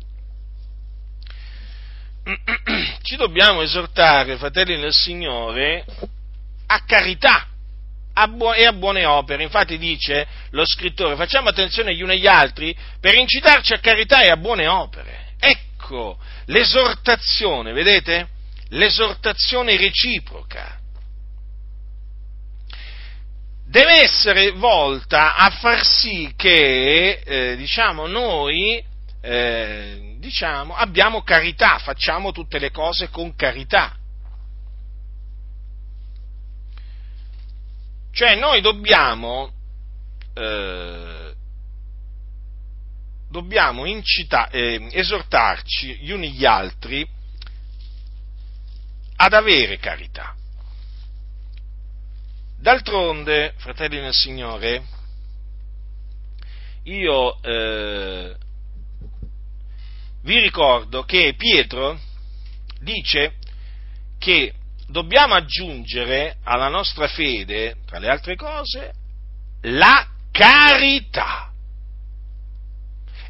[3.03, 5.85] ci dobbiamo esortare, fratelli nel Signore,
[6.67, 7.47] a carità
[8.13, 9.43] a bu- e a buone opere.
[9.43, 14.31] Infatti dice lo scrittore, facciamo attenzione gli uni agli altri per incitarci a carità e
[14.31, 15.35] a buone opere.
[15.39, 18.29] Ecco l'esortazione, vedete?
[18.71, 20.77] L'esortazione reciproca.
[23.65, 28.83] Deve essere volta a far sì che, eh, diciamo, noi
[29.21, 33.97] eh, diciamo, abbiamo carità, facciamo tutte le cose con carità.
[38.13, 39.53] Cioè noi dobbiamo,
[40.35, 41.35] eh,
[43.31, 47.09] dobbiamo incita- eh, esortarci gli uni gli altri
[49.17, 50.35] ad avere carità.
[52.61, 54.83] D'altronde, fratelli nel Signore,
[56.83, 58.37] io eh,
[60.23, 61.99] vi ricordo che Pietro
[62.81, 63.35] dice
[64.19, 64.53] che
[64.87, 68.93] dobbiamo aggiungere alla nostra fede, tra le altre cose,
[69.63, 71.53] la carità.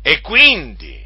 [0.01, 1.05] E quindi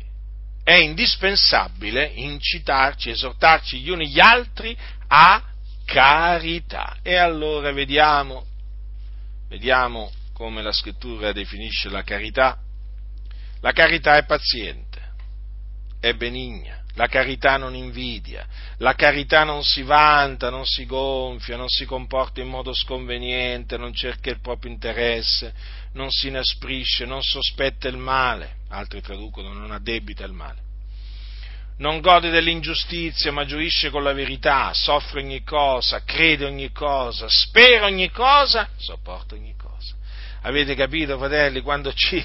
[0.62, 4.76] è indispensabile incitarci, esortarci gli uni gli altri
[5.08, 5.42] a
[5.84, 6.98] carità.
[7.02, 8.46] E allora vediamo,
[9.48, 12.58] vediamo come la scrittura definisce la carità.
[13.60, 14.91] La carità è paziente
[16.02, 18.44] è benigna, la carità non invidia,
[18.78, 23.94] la carità non si vanta, non si gonfia, non si comporta in modo sconveniente, non
[23.94, 25.54] cerca il proprio interesse,
[25.92, 30.58] non si inasprisce, non sospetta il male, altri traducono non addebita il male.
[31.78, 37.86] Non gode dell'ingiustizia, ma gioisce con la verità, soffre ogni cosa, crede ogni cosa, spera
[37.86, 39.94] ogni cosa, sopporta ogni cosa.
[40.42, 42.24] Avete capito, fratelli, quando ci,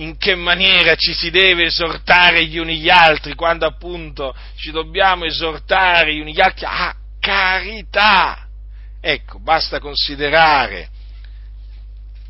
[0.00, 5.24] in che maniera ci si deve esortare gli uni gli altri, quando appunto ci dobbiamo
[5.24, 8.46] esortare gli uni gli altri a carità.
[9.00, 10.88] Ecco, basta considerare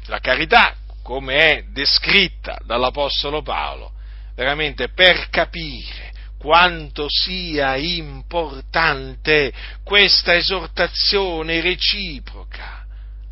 [0.06, 3.92] la carità come è descritta dall'Apostolo Paolo,
[4.34, 9.52] veramente per capire quanto sia importante
[9.84, 12.86] questa esortazione reciproca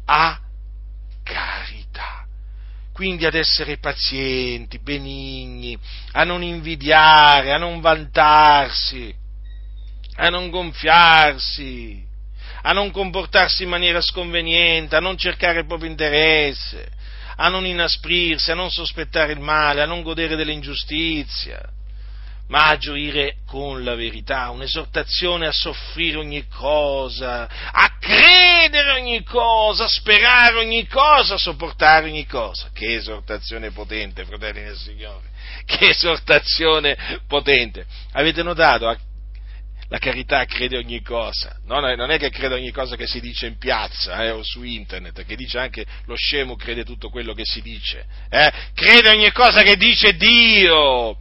[0.04, 0.38] a
[1.22, 1.77] carità
[2.98, 5.78] quindi ad essere pazienti, benigni,
[6.14, 9.14] a non invidiare, a non vantarsi,
[10.16, 12.04] a non gonfiarsi,
[12.62, 16.88] a non comportarsi in maniera sconveniente, a non cercare il proprio interesse,
[17.36, 21.60] a non inasprirsi, a non sospettare il male, a non godere dell'ingiustizia,
[22.48, 29.84] ma a gioire con la verità, un'esortazione a soffrire ogni cosa, a credere ogni cosa,
[29.84, 32.70] a sperare ogni cosa, a sopportare ogni cosa.
[32.72, 35.28] Che esortazione potente, fratelli del Signore,
[35.64, 37.86] che esortazione potente.
[38.12, 38.96] Avete notato?
[39.90, 43.56] La carità crede ogni cosa, non è che crede ogni cosa che si dice in
[43.56, 47.62] piazza eh, o su internet, che dice anche lo scemo crede tutto quello che si
[47.62, 48.52] dice, eh?
[48.74, 51.16] crede ogni cosa che dice Dio,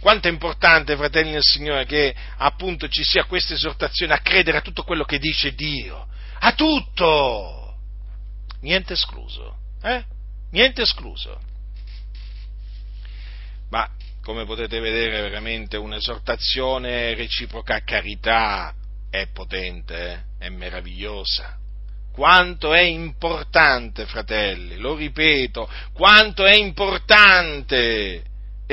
[0.00, 4.62] quanto è importante, fratelli del Signore, che appunto ci sia questa esortazione a credere a
[4.62, 6.08] tutto quello che dice Dio.
[6.40, 7.76] A tutto!
[8.62, 9.56] Niente escluso.
[9.82, 10.02] Eh?
[10.50, 11.38] Niente escluso.
[13.68, 13.88] Ma,
[14.22, 18.74] come potete vedere, veramente un'esortazione reciproca a carità
[19.10, 20.46] è potente, eh?
[20.46, 21.56] è meravigliosa.
[22.12, 28.24] Quanto è importante, fratelli, lo ripeto, quanto è importante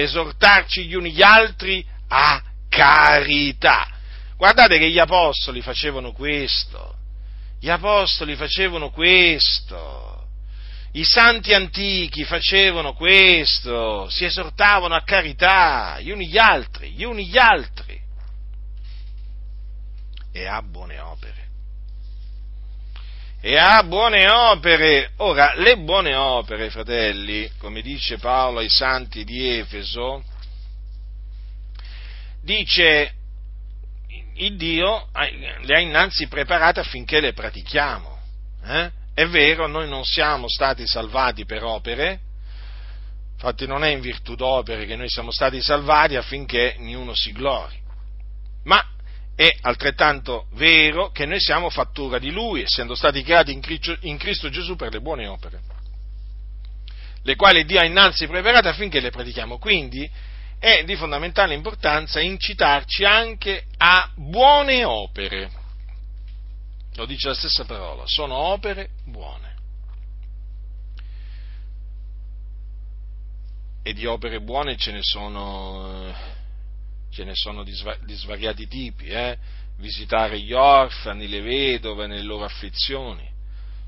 [0.02, 3.88] esortarci gli uni gli altri a carità.
[4.36, 6.96] Guardate che gli apostoli facevano questo,
[7.60, 10.28] gli apostoli facevano questo,
[10.92, 17.28] i santi antichi facevano questo, si esortavano a carità gli uni gli altri, gli uni
[17.28, 18.00] gli altri.
[20.32, 21.47] E a buone opere
[23.40, 25.12] e ha buone opere.
[25.18, 30.24] Ora, le buone opere, fratelli, come dice Paolo ai santi di Efeso,
[32.42, 33.14] dice
[34.36, 35.10] il Dio
[35.64, 38.20] le ha innanzi preparate affinché le pratichiamo.
[38.66, 38.92] Eh?
[39.14, 42.20] È vero, noi non siamo stati salvati per opere,
[43.34, 47.80] infatti non è in virtù d'opere che noi siamo stati salvati affinché niuno si glori,
[48.66, 48.84] ma
[49.38, 54.76] è altrettanto vero che noi siamo fattura di Lui, essendo stati creati in Cristo Gesù
[54.76, 55.62] per le buone opere,
[57.22, 59.60] le quali Dio ha innanzi preparate affinché le pratichiamo.
[59.60, 60.10] Quindi
[60.58, 65.52] è di fondamentale importanza incitarci anche a buone opere.
[66.96, 69.56] Lo dice la stessa parola, sono opere buone.
[73.84, 76.37] E di opere buone ce ne sono eh,
[77.18, 79.36] ce ne sono di, sva- di svariati tipi, eh?
[79.78, 83.28] visitare gli orfani, le vedove nelle loro afflizioni,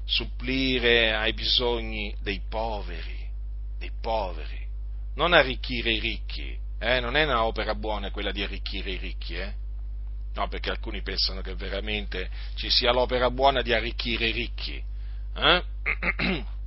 [0.03, 3.29] supplire ai bisogni dei poveri,
[3.77, 4.65] dei poveri,
[5.13, 6.99] non arricchire i ricchi, eh?
[6.99, 9.53] non è un'opera buona quella di arricchire i ricchi, eh?
[10.33, 14.83] no, perché alcuni pensano che veramente ci sia l'opera buona di arricchire i ricchi.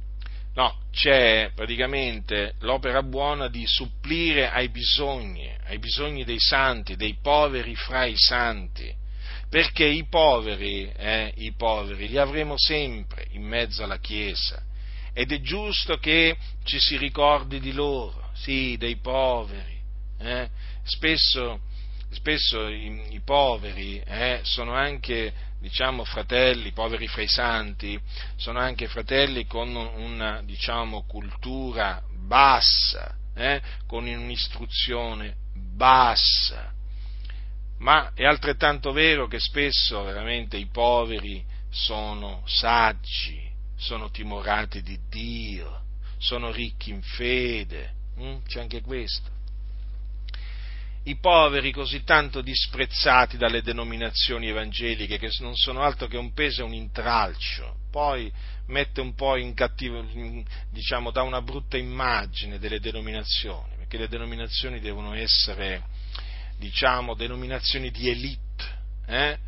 [0.55, 7.75] No, c'è praticamente l'opera buona di supplire ai bisogni, ai bisogni dei santi, dei poveri
[7.75, 8.95] fra i santi,
[9.49, 14.63] perché i poveri, eh, i poveri li avremo sempre in mezzo alla Chiesa
[15.15, 19.81] ed è giusto che ci si ricordi di loro, sì, dei poveri.
[20.19, 20.49] Eh?
[20.85, 21.61] Spesso,
[22.11, 25.33] spesso i, i poveri eh, sono anche
[25.63, 27.99] diciamo, fratelli, poveri fra i santi,
[28.35, 36.73] sono anche fratelli con una, diciamo, cultura bassa, eh, con un'istruzione bassa.
[37.79, 45.85] Ma è altrettanto vero che spesso veramente i poveri sono saggi, sono timorati di Dio,
[46.19, 48.39] sono ricchi in fede, hm?
[48.47, 49.31] c'è anche questo
[51.05, 56.61] i poveri così tanto disprezzati dalle denominazioni evangeliche che non sono altro che un peso
[56.61, 58.33] e un intralcio, poi
[58.67, 60.07] mette un po' in cattivo,
[60.71, 65.83] diciamo, dà una brutta immagine delle denominazioni, perché le denominazioni devono essere,
[66.59, 69.39] diciamo, denominazioni di elite, eh?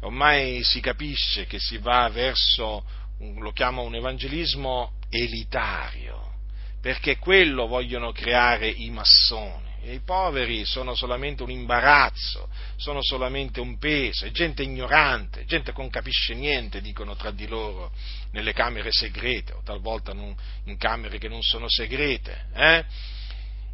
[0.00, 2.84] ormai si capisce che si va verso,
[3.18, 6.34] lo chiamo un evangelismo elitario,
[6.82, 13.58] perché quello vogliono creare i massoni e i poveri sono solamente un imbarazzo, sono solamente
[13.58, 17.90] un peso, è gente ignorante, gente che non capisce niente, dicono tra di loro
[18.32, 22.48] nelle camere segrete o talvolta in camere che non sono segrete.
[22.52, 22.84] Eh?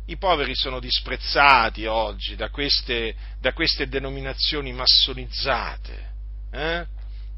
[0.07, 6.13] I poveri sono disprezzati oggi da queste, da queste denominazioni massonizzate.
[6.53, 6.87] Eh?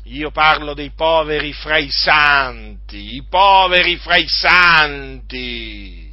[0.05, 6.06] Io parlo dei poveri fra i santi, i poveri fra i santi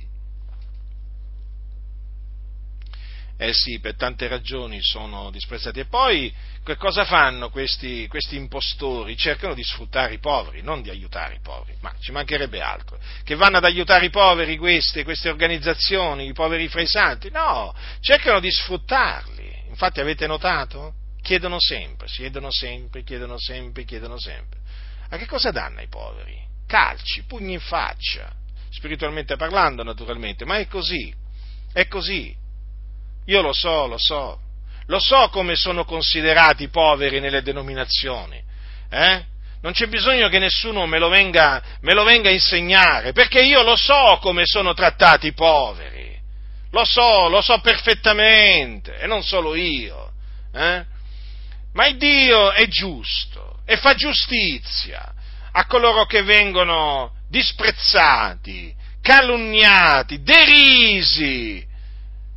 [3.35, 5.79] Eh sì, per tante ragioni sono disprezzati.
[5.79, 9.17] E poi che cosa fanno questi, questi, impostori?
[9.17, 12.99] Cercano di sfruttare i poveri, non di aiutare i poveri, ma ci mancherebbe altro.
[13.23, 17.29] Che vanno ad aiutare i poveri queste, queste organizzazioni, i poveri fra i santi?
[17.31, 19.63] No, cercano di sfruttarli.
[19.67, 20.93] Infatti avete notato?
[21.21, 24.59] Chiedono sempre, chiedono sempre, chiedono sempre, chiedono sempre.
[25.09, 26.39] A che cosa danno ai poveri?
[26.67, 28.31] Calci, pugni in faccia,
[28.69, 31.13] spiritualmente parlando naturalmente, ma è così,
[31.71, 32.41] è così.
[33.25, 34.39] Io lo so, lo so,
[34.87, 38.41] lo so come sono considerati i poveri nelle denominazioni,
[38.89, 39.31] eh?
[39.61, 43.63] Non c'è bisogno che nessuno me lo, venga, me lo venga a insegnare, perché io
[43.63, 46.19] lo so come sono trattati i poveri,
[46.71, 50.11] lo so, lo so perfettamente, e non solo io,
[50.53, 50.85] eh?
[51.73, 55.13] Ma il Dio è giusto e fa giustizia
[55.53, 61.65] a coloro che vengono disprezzati, calunniati, derisi,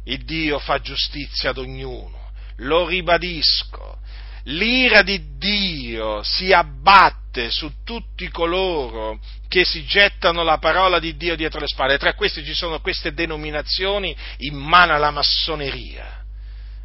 [0.06, 3.98] il Dio fa giustizia ad ognuno, lo ribadisco,
[4.44, 11.36] l'ira di Dio si abbatte su tutti coloro che si gettano la parola di Dio
[11.36, 11.98] dietro le spalle.
[11.98, 16.24] Tra questi ci sono queste denominazioni in mano alla massoneria.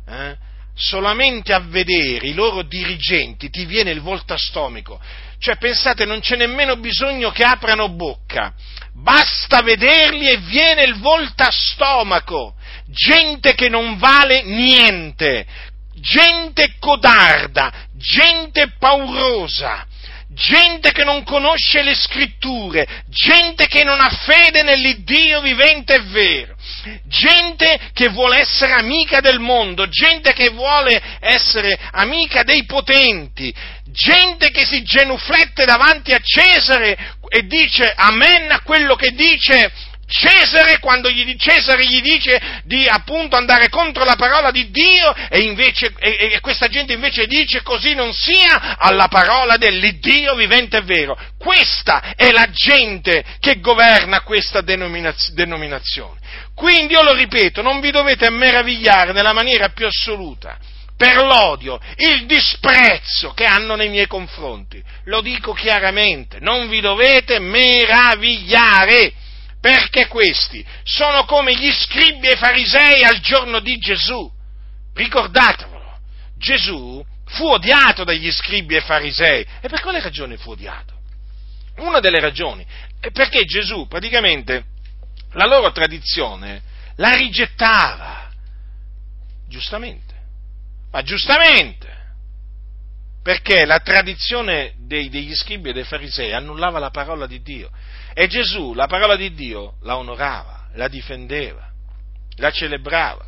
[0.08, 0.38] Eh?
[0.74, 5.00] Solamente a vedere i loro dirigenti ti viene il volto a stomaco.
[5.38, 8.54] Cioè, pensate, non c'è nemmeno bisogno che aprano bocca.
[8.94, 12.56] Basta vederli e viene il volto a stomaco.
[12.88, 15.46] Gente che non vale niente.
[15.96, 17.72] Gente codarda.
[17.98, 19.88] Gente paurosa
[20.34, 26.56] gente che non conosce le scritture, gente che non ha fede nell'Iddio vivente e vero,
[27.08, 33.54] gente che vuole essere amica del mondo, gente che vuole essere amica dei potenti,
[33.88, 39.72] gente che si genuflette davanti a Cesare e dice amen a quello che dice
[40.12, 45.39] Cesare quando gli, Cesare gli dice di appunto andare contro la parola di Dio e,
[45.39, 50.82] invece, e, e questa gente invece dice così non sia alla parola dell'Iddio vivente e
[50.82, 51.18] vero.
[51.39, 56.20] Questa è la gente che governa questa denominazione.
[56.53, 60.57] Quindi io lo ripeto, non vi dovete meravigliare nella maniera più assoluta
[60.97, 64.84] per l'odio, il disprezzo che hanno nei miei confronti.
[65.05, 69.14] Lo dico chiaramente, non vi dovete meravigliare
[69.62, 74.30] perché questi sono come gli scribi e farisei al giorno di Gesù.
[74.93, 75.99] Ricordatevelo,
[76.36, 79.45] Gesù fu odiato dagli scribi e farisei.
[79.62, 80.99] E per quale ragione fu odiato?
[81.78, 82.66] Una delle ragioni
[82.99, 84.66] è perché Gesù praticamente
[85.34, 86.62] la loro tradizione
[86.97, 88.30] la rigettava,
[89.47, 90.14] giustamente,
[90.91, 92.01] ma giustamente,
[93.24, 97.70] perché la tradizione dei, degli scribi e dei farisei annullava la parola di Dio
[98.14, 101.70] e Gesù la parola di Dio la onorava, la difendeva,
[102.38, 103.26] la celebrava.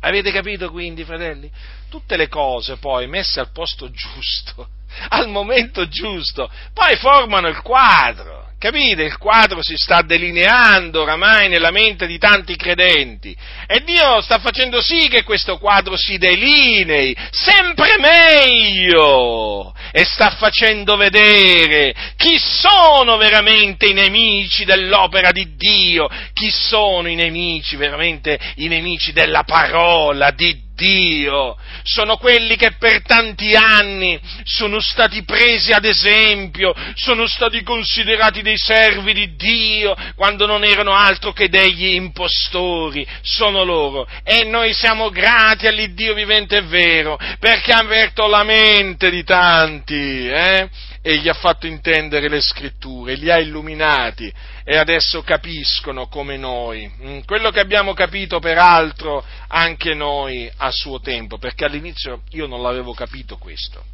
[0.00, 1.50] Avete capito quindi, fratelli?
[1.88, 4.68] Tutte le cose poi messe al posto giusto,
[5.08, 8.43] al momento giusto, poi formano il quadro.
[8.58, 9.02] Capite?
[9.02, 13.36] Il quadro si sta delineando oramai nella mente di tanti credenti
[13.66, 20.96] e Dio sta facendo sì che questo quadro si delinei sempre meglio e sta facendo
[20.96, 28.68] vedere chi sono veramente i nemici dell'opera di Dio, chi sono i nemici, veramente i
[28.68, 35.72] nemici della parola di Dio Dio, sono quelli che per tanti anni sono stati presi
[35.72, 41.94] ad esempio, sono stati considerati dei servi di Dio quando non erano altro che degli
[41.94, 44.06] impostori, sono loro.
[44.24, 50.28] E noi siamo grati all'Iddio vivente e vero perché ha aperto la mente di tanti,
[50.28, 50.68] eh?
[51.06, 54.32] e gli ha fatto intendere le scritture, li ha illuminati
[54.64, 56.90] e adesso capiscono come noi.
[57.02, 62.62] Mm, quello che abbiamo capito peraltro anche noi a suo tempo, perché all'inizio io non
[62.62, 63.84] l'avevo capito questo.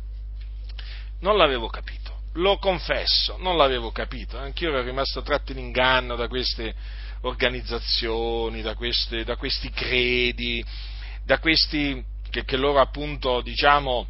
[1.21, 6.29] Non l'avevo capito, lo confesso, non l'avevo capito, anch'io ero rimasto tratto in inganno da
[6.29, 6.75] queste
[7.23, 10.65] organizzazioni, da, queste, da questi credi,
[11.25, 14.07] da questi che, che loro appunto, diciamo,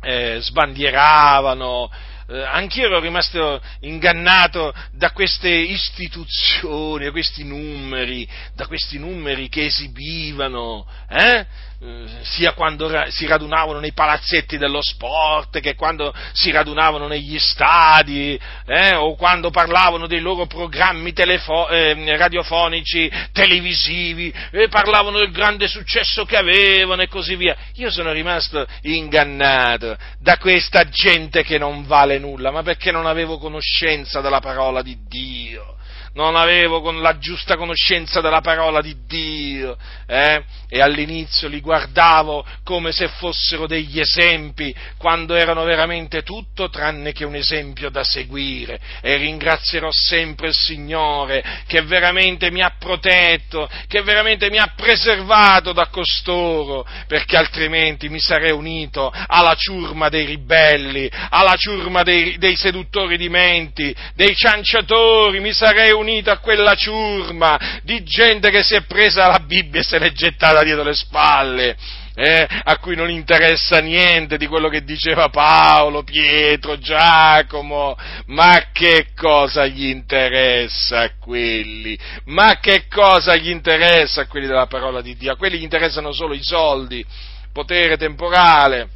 [0.00, 1.90] eh, sbandieravano,
[2.32, 9.66] eh, anch'io ero rimasto ingannato da queste istituzioni, da questi numeri, da questi numeri che
[9.66, 11.46] esibivano, eh?
[11.84, 18.38] Eh, sia quando si radunavano nei palazzetti dello sport che quando si radunavano negli stadi
[18.66, 25.66] eh, o quando parlavano dei loro programmi telefo- eh, radiofonici, televisivi, e parlavano del grande
[25.66, 27.56] successo che avevano e così via.
[27.74, 33.38] Io sono rimasto ingannato da questa gente che non vale nulla, ma perché non avevo
[33.38, 35.78] conoscenza della parola di Dio
[36.14, 40.44] non avevo la giusta conoscenza della parola di Dio, eh?
[40.68, 47.24] e all'inizio li guardavo come se fossero degli esempi, quando erano veramente tutto tranne che
[47.24, 54.02] un esempio da seguire, e ringrazierò sempre il Signore che veramente mi ha protetto, che
[54.02, 61.10] veramente mi ha preservato da costoro, perché altrimenti mi sarei unito alla ciurma dei ribelli,
[61.30, 67.80] alla ciurma dei, dei seduttori di menti, dei cianciatori, mi sarei unito a quella ciurma
[67.82, 71.76] di gente che si è presa la Bibbia e se l'è gettata dietro le spalle.
[72.14, 77.96] Eh, a cui non interessa niente di quello che diceva Paolo, Pietro, Giacomo,
[78.26, 81.98] ma che cosa gli interessa a quelli?
[82.26, 85.32] Ma che cosa gli interessa a quelli della parola di Dio?
[85.32, 87.02] A quelli gli interessano solo i soldi,
[87.50, 88.88] potere temporale,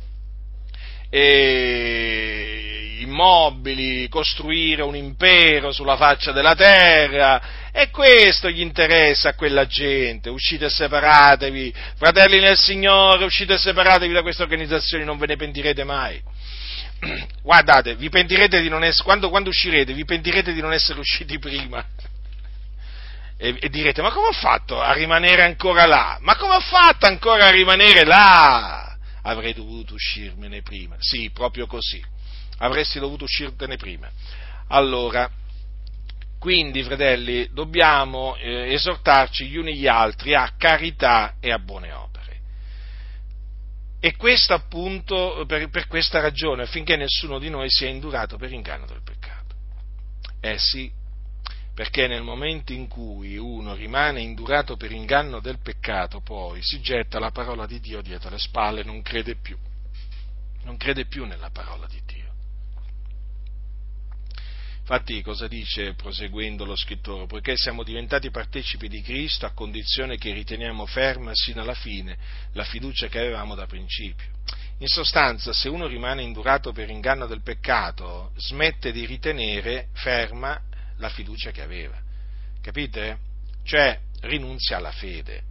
[1.09, 2.46] e
[3.17, 10.29] immobili, costruire un impero sulla faccia della terra, e questo gli interessa a quella gente.
[10.29, 15.37] Uscite e separatevi, fratelli nel Signore, uscite e separatevi da queste organizzazioni, non ve ne
[15.37, 16.21] pentirete mai.
[17.43, 21.39] Guardate, vi pentirete di non essere, quando, quando uscirete, vi pentirete di non essere usciti
[21.39, 21.85] prima.
[23.39, 26.19] E, direte, ma come ho fatto a rimanere ancora là?
[26.21, 28.97] Ma come ho fatto ancora a rimanere là?
[29.29, 30.95] avrei dovuto uscirmene prima.
[31.01, 32.01] Sì, proprio così.
[32.59, 34.11] Avresti dovuto uscirtene prima.
[34.69, 35.31] Allora,
[36.39, 42.15] quindi, fratelli, dobbiamo eh, esortarci gli uni gli altri a carità e a buone opere.
[43.99, 48.87] E questo appunto per, per questa ragione, affinché nessuno di noi sia indurato per inganno
[48.87, 49.55] del peccato.
[50.41, 50.91] Eh sì,
[51.77, 57.19] perché nel momento in cui uno rimane indurato per inganno del peccato, poi si getta
[57.19, 59.59] la parola di Dio dietro le spalle non crede più,
[60.63, 62.16] non crede più nella parola di Dio.
[64.89, 67.27] Infatti cosa dice proseguendo lo scrittore?
[67.27, 72.17] Poiché siamo diventati partecipi di Cristo a condizione che riteniamo ferma sino alla fine
[72.53, 74.29] la fiducia che avevamo da principio.
[74.79, 80.63] In sostanza, se uno rimane indurato per inganno del peccato, smette di ritenere ferma
[80.99, 82.01] la fiducia che aveva.
[82.63, 83.19] Capite?
[83.65, 85.43] Cioè rinunzia alla fede.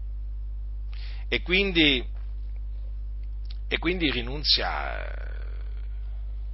[1.27, 2.01] E quindi,
[3.67, 5.03] e quindi rinunzia,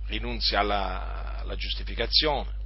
[0.07, 2.59] rinunzia alla, alla giustificazione,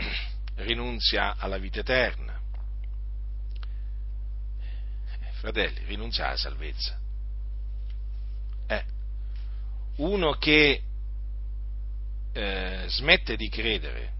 [0.56, 2.38] rinunzia alla vita eterna.
[5.32, 6.98] Fratelli, rinunzia alla salvezza.
[8.66, 8.84] Eh,
[9.96, 10.82] uno che
[12.32, 14.12] eh, smette di credere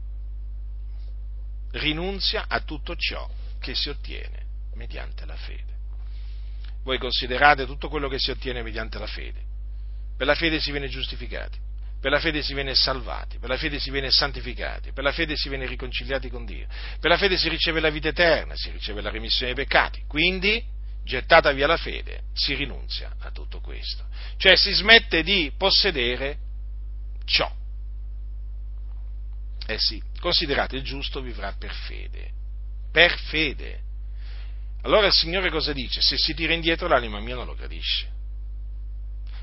[1.73, 3.29] rinunzia a tutto ciò
[3.61, 5.79] che si ottiene mediante la fede.
[6.83, 9.43] Voi considerate tutto quello che si ottiene mediante la fede.
[10.17, 11.59] Per la fede si viene giustificati,
[12.01, 15.37] per la fede si viene salvati, per la fede si viene santificati, per la fede
[15.37, 16.67] si viene riconciliati con Dio,
[16.99, 20.03] per la fede si riceve la vita eterna, si riceve la remissione dei peccati.
[20.09, 20.63] Quindi,
[21.05, 24.05] gettata via la fede, si rinunzia a tutto questo.
[24.37, 26.39] Cioè si smette di possedere
[27.25, 27.59] ciò
[29.71, 32.29] eh sì, considerate il giusto vivrà per fede.
[32.91, 33.79] Per fede.
[34.83, 36.01] Allora il Signore cosa dice?
[36.01, 38.09] Se si tira indietro l'anima mia non lo gradisce.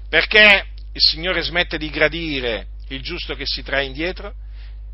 [0.10, 0.66] Perché
[0.98, 4.34] il Signore smette di gradire il giusto che si trae indietro?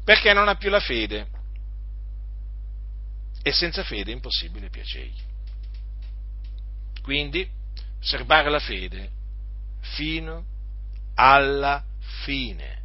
[0.04, 1.28] Perché non ha più la fede.
[3.42, 5.22] E senza fede è impossibile piacergli.
[7.02, 7.50] Quindi,
[8.02, 9.10] serbare la fede
[9.80, 10.44] fino
[11.16, 11.82] alla
[12.24, 12.82] fine.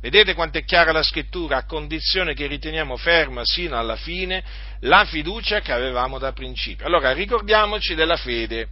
[0.00, 4.44] Vedete quanto è chiara la scrittura, a condizione che riteniamo ferma sino alla fine
[4.80, 6.86] la fiducia che avevamo da principio.
[6.86, 8.68] Allora ricordiamoci della fede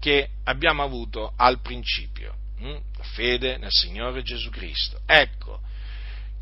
[0.00, 2.76] che abbiamo avuto al principio, hm?
[2.96, 5.00] la fede nel Signore Gesù Cristo.
[5.06, 5.60] Ecco,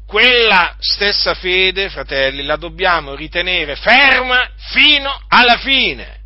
[0.06, 6.20] quella stessa fede, fratelli, la dobbiamo ritenere ferma fino alla fine.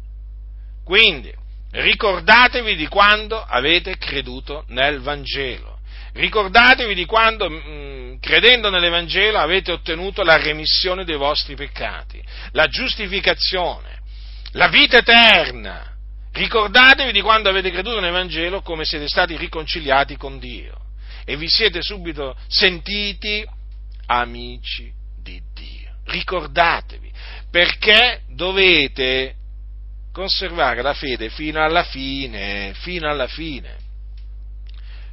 [0.85, 1.33] Quindi,
[1.71, 5.79] ricordatevi di quando avete creduto nel Vangelo.
[6.13, 12.21] Ricordatevi di quando, mh, mm, credendo nell'Evangelo, avete ottenuto la remissione dei vostri peccati,
[12.53, 14.01] la giustificazione,
[14.53, 15.88] la vita eterna.
[16.39, 20.73] Ricordatevi di quando avete creduto nell'Evangelo come siete stati riconciliati con Dio
[21.25, 23.45] e vi siete subito sentiti
[24.07, 25.97] amici di Dio.
[26.05, 27.11] Ricordatevi,
[27.51, 29.35] perché dovete
[30.13, 33.87] conservare la fede fino alla fine, fino alla fine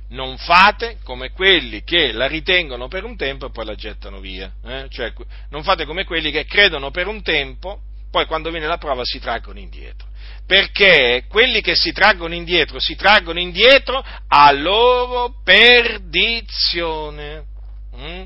[0.10, 4.54] non fate come quelli che la ritengono per un tempo e poi la gettano via.
[4.64, 4.86] Eh?
[4.90, 5.12] Cioè,
[5.50, 7.80] non fate come quelli che credono per un tempo,
[8.12, 10.14] poi quando viene la prova si traggono indietro.
[10.46, 17.46] Perché quelli che si traggono indietro si traggono indietro a loro perdizione.
[17.96, 18.24] Mm?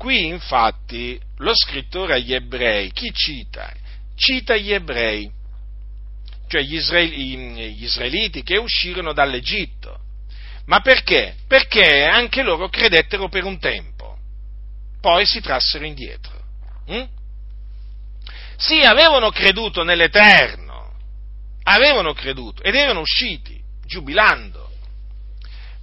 [0.00, 3.70] qui infatti lo scrittore agli ebrei, chi cita?
[4.16, 5.30] Cita gli ebrei,
[6.48, 9.98] cioè gli, israeli, gli israeliti che uscirono dall'Egitto.
[10.64, 11.36] Ma perché?
[11.46, 14.16] Perché anche loro credettero per un tempo,
[15.02, 16.32] poi si trassero indietro.
[16.86, 17.04] Hm?
[18.60, 20.92] Sì, avevano creduto nell'Eterno,
[21.62, 24.70] avevano creduto ed erano usciti giubilando,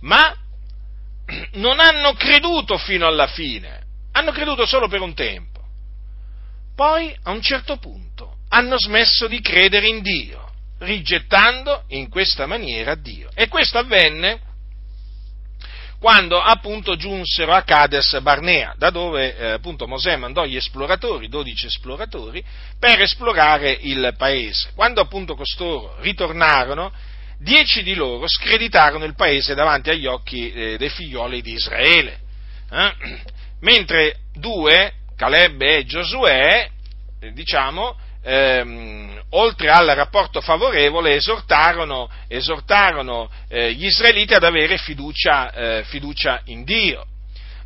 [0.01, 0.31] ma
[1.53, 5.59] non hanno creduto fino alla fine, hanno creduto solo per un tempo.
[6.75, 10.47] Poi, a un certo punto, hanno smesso di credere in Dio,
[10.77, 13.31] rigettando in questa maniera Dio.
[13.33, 14.39] E questo avvenne
[15.99, 21.65] quando appunto giunsero a Cades Barnea, da dove eh, appunto Mosè mandò gli esploratori, 12
[21.65, 22.43] esploratori,
[22.79, 24.69] per esplorare il paese.
[24.75, 26.91] Quando appunto costoro ritornarono,
[27.39, 32.19] dieci di loro screditarono il paese davanti agli occhi eh, dei figlioli di Israele,
[32.69, 32.93] eh?
[33.61, 36.69] mentre due, Caleb e Giosuè,
[37.19, 37.97] eh, diciamo,
[38.27, 46.41] ehm, oltre al rapporto favorevole, esortarono, esortarono eh, gli israeliti ad avere fiducia, eh, fiducia
[46.45, 47.05] in Dio.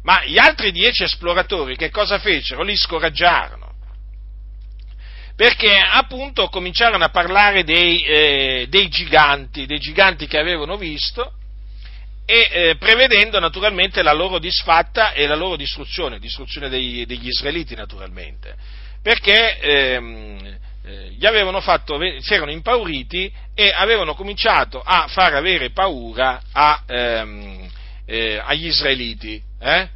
[0.03, 2.63] Ma gli altri dieci esploratori che cosa fecero?
[2.63, 3.69] Li scoraggiarono
[5.35, 11.33] perché appunto cominciarono a parlare dei, eh, dei, giganti, dei giganti che avevano visto
[12.25, 17.73] e eh, prevedendo naturalmente la loro disfatta e la loro distruzione, distruzione dei, degli israeliti
[17.73, 18.55] naturalmente
[19.01, 26.83] perché ehm, eh, fatto, si erano impauriti e avevano cominciato a far avere paura a,
[26.85, 27.69] ehm,
[28.05, 29.41] eh, agli israeliti.
[29.59, 29.89] Eh?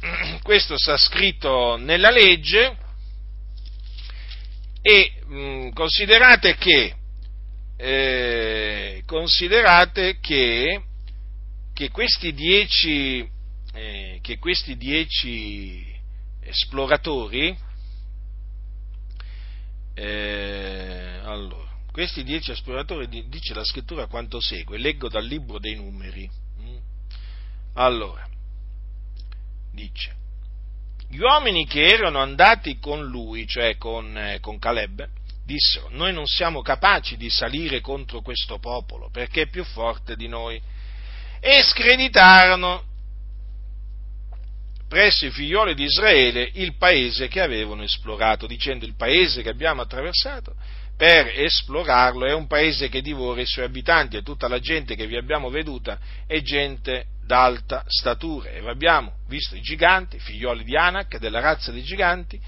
[0.42, 2.76] Questo sta scritto nella legge
[4.82, 6.94] e mh, mm, considerate che,
[7.76, 10.82] eh, considerate che,
[11.74, 13.28] che questi dieci,
[13.72, 15.84] eh, che questi dieci
[16.42, 17.64] esploratori
[19.98, 26.30] eh, allora, questi dieci esploratori dice la scrittura quanto segue, leggo dal libro dei numeri.
[26.60, 26.76] Mm.
[27.74, 28.28] Allora,
[29.72, 30.14] dice,
[31.08, 35.08] gli uomini che erano andati con lui, cioè con, eh, con Caleb,
[35.46, 40.28] dissero, noi non siamo capaci di salire contro questo popolo perché è più forte di
[40.28, 40.60] noi.
[41.40, 42.84] E screditarono
[44.88, 49.82] presso i figlioli di Israele il paese che avevano esplorato, dicendo il paese che abbiamo
[49.82, 50.54] attraversato
[50.96, 55.06] per esplorarlo è un paese che divora i suoi abitanti e tutta la gente che
[55.06, 61.18] vi abbiamo veduta è gente d'alta statura e abbiamo visto i giganti, figlioli di Anak,
[61.18, 62.40] della razza dei giganti,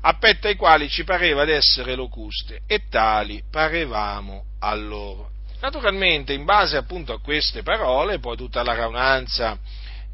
[0.00, 5.30] a petto ai quali ci pareva d'essere locuste e tali parevamo a loro.
[5.60, 9.56] Naturalmente, in base appunto a queste parole, poi tutta la raunanza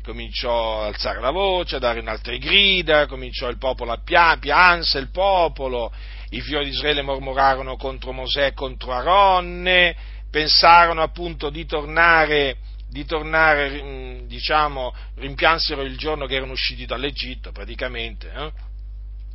[0.08, 4.98] cominciò a alzare la voce, a dare altre grida, cominciò il popolo a pia, pianse
[4.98, 5.92] il popolo,
[6.30, 9.94] i figli di Israele mormorarono contro Mosè e contro Aronne,
[10.30, 12.56] pensarono appunto di tornare,
[12.88, 18.50] di tornare mm, diciamo, rimpiansero il giorno che erano usciti dall'Egitto praticamente, eh?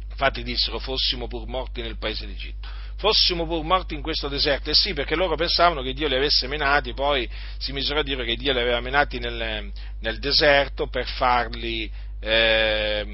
[0.10, 2.68] infatti dissero fossimo pur morti nel paese d'Egitto
[3.04, 4.70] fossimo pur morti in questo deserto.
[4.70, 8.24] E sì, perché loro pensavano che Dio li avesse menati, poi si misero a dire
[8.24, 11.92] che Dio li aveva menati nel, nel deserto per farli,
[12.22, 13.06] eh,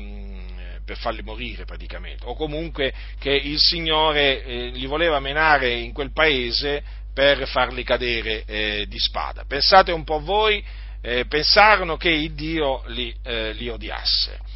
[0.85, 6.13] per farli, morire praticamente, o comunque che il Signore eh, li voleva menare in quel
[6.13, 9.45] paese per farli cadere eh, di spada.
[9.47, 10.63] Pensate un po' voi,
[11.01, 14.48] eh, pensarono che Dio li, eh, li odiasse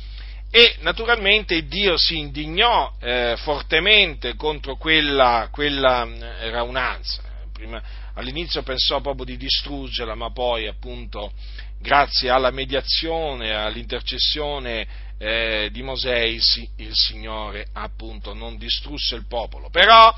[0.56, 7.24] e naturalmente Dio si indignò eh, fortemente contro quella, quella eh, raunanza.
[7.51, 7.82] Prima,
[8.14, 11.34] all'inizio pensò proprio di distruggerla, ma poi appunto
[11.80, 14.86] grazie alla mediazione, all'intercessione
[15.18, 16.43] eh, di Mosè il,
[16.76, 20.16] il, Signore appunto non distrusse il popolo, però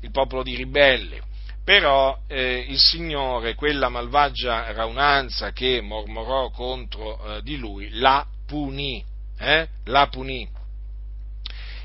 [0.00, 1.20] il popolo di ribelli.
[1.62, 9.12] Però eh, il Signore, quella malvagia raunanza che mormorò contro eh, di lui, la punì
[9.38, 9.68] eh?
[9.84, 10.48] la punì.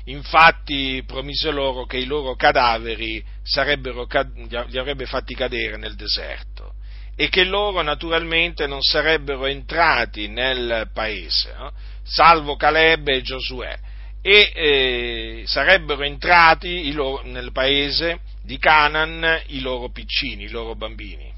[0.04, 6.74] Infatti promise loro che i loro cadaveri li avrebbe fatti cadere nel deserto
[7.20, 11.70] e che loro naturalmente non sarebbero entrati nel paese, no?
[12.02, 13.78] salvo Caleb e Giosuè,
[14.22, 21.30] e eh, sarebbero entrati loro, nel paese di Canaan i loro piccini, i loro bambini.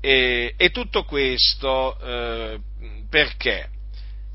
[0.00, 2.60] E, e tutto questo eh,
[3.08, 3.68] perché?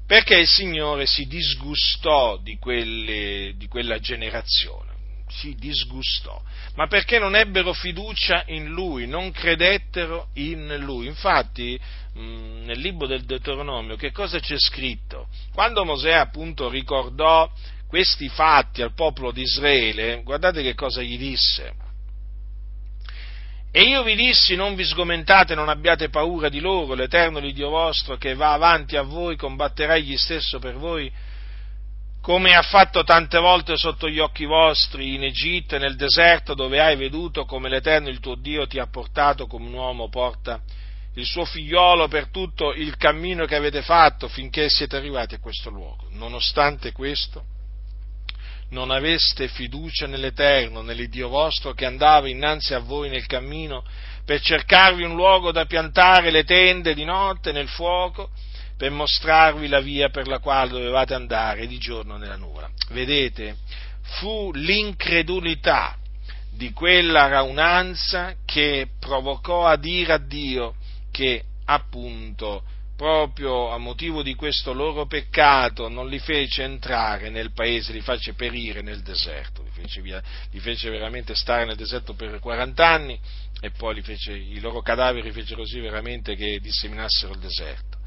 [0.05, 4.93] Perché il Signore si disgustò di, quelle, di quella generazione.
[5.27, 6.39] si disgustò,
[6.75, 11.07] ma perché non ebbero fiducia in lui, non credettero in lui.
[11.07, 11.79] Infatti,
[12.13, 15.27] mh, nel libro del Deuteronomio, che cosa c'è scritto?
[15.53, 17.51] Quando Mosè appunto ricordò
[17.87, 21.84] questi fatti al popolo di Israele, guardate che cosa gli disse.
[23.77, 28.15] E io vi dissi, non vi sgomentate, non abbiate paura di loro, l'Eterno l'Iddio vostro
[28.15, 31.11] che va avanti a voi, combatterà egli stesso per voi,
[32.21, 36.79] come ha fatto tante volte sotto gli occhi vostri in Egitto e nel deserto, dove
[36.79, 40.61] hai veduto come l'Eterno il tuo Dio ti ha portato come un uomo porta
[41.15, 45.69] il suo figliolo per tutto il cammino che avete fatto finché siete arrivati a questo
[45.69, 46.07] luogo.
[46.11, 47.43] Nonostante questo,
[48.69, 53.83] non aveste fiducia nell'Eterno, nell'Iddio vostro che andava innanzi a voi nel cammino
[54.25, 58.31] per cercarvi un luogo da piantare le tende di notte nel fuoco,
[58.75, 62.69] per mostrarvi la via per la quale dovevate andare di giorno nella nuvola.
[62.89, 63.57] Vedete,
[64.01, 65.95] fu l'incredulità
[66.51, 70.75] di quella raunanza che provocò a dire a Dio
[71.11, 72.63] che appunto
[72.95, 78.33] proprio a motivo di questo loro peccato non li fece entrare nel paese, li fece
[78.33, 80.21] perire nel deserto, li fece, via,
[80.51, 83.19] li fece veramente stare nel deserto per 40 anni
[83.59, 87.97] e poi fece, i loro cadaveri fece così veramente che disseminassero il deserto.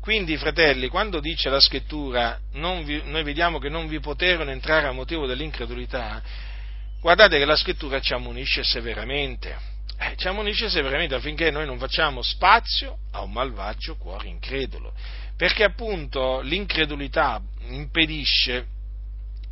[0.00, 4.92] Quindi, fratelli, quando dice la scrittura, vi, noi vediamo che non vi poterono entrare a
[4.92, 6.20] motivo dell'incredulità,
[7.00, 9.71] guardate che la scrittura ci ammonisce severamente
[10.02, 14.92] eh, ci ammonisce severamente affinché noi non facciamo spazio a un malvagio cuore incredulo,
[15.36, 18.66] perché appunto l'incredulità impedisce,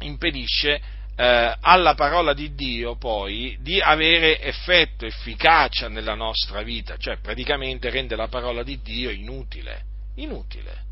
[0.00, 0.80] impedisce
[1.14, 7.88] eh, alla parola di Dio poi di avere effetto, efficacia nella nostra vita, cioè praticamente
[7.90, 9.84] rende la parola di Dio inutile,
[10.16, 10.88] inutile.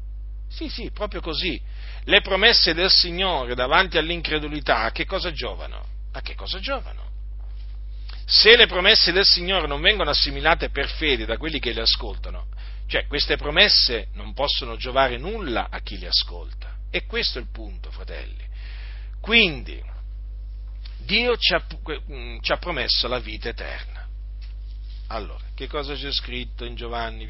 [0.48, 1.61] Sì, sì, proprio così.
[2.04, 5.84] Le promesse del Signore davanti all'incredulità a che cosa giovano?
[6.12, 7.07] A che cosa giovano?
[8.31, 12.49] Se le promesse del Signore non vengono assimilate per fede da quelli che le ascoltano,
[12.87, 16.76] cioè queste promesse non possono giovare nulla a chi le ascolta.
[16.91, 18.45] E questo è il punto, fratelli.
[19.18, 19.83] Quindi,
[20.99, 21.64] Dio ci ha,
[22.12, 24.07] mm, ci ha promesso la vita eterna.
[25.07, 27.26] Allora, che cosa c'è scritto in Giovanni?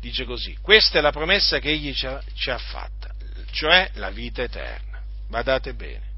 [0.00, 3.14] Dice così, questa è la promessa che Egli ci ha, ci ha fatta,
[3.50, 5.02] cioè la vita eterna.
[5.28, 6.08] Badate bene.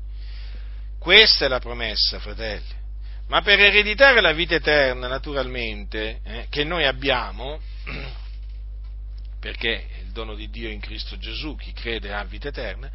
[1.00, 2.80] Questa è la promessa, fratelli
[3.32, 7.58] ma per ereditare la vita eterna, naturalmente, eh, che noi abbiamo,
[9.40, 12.90] perché il dono di Dio in Cristo Gesù, chi crede ha vita eterna,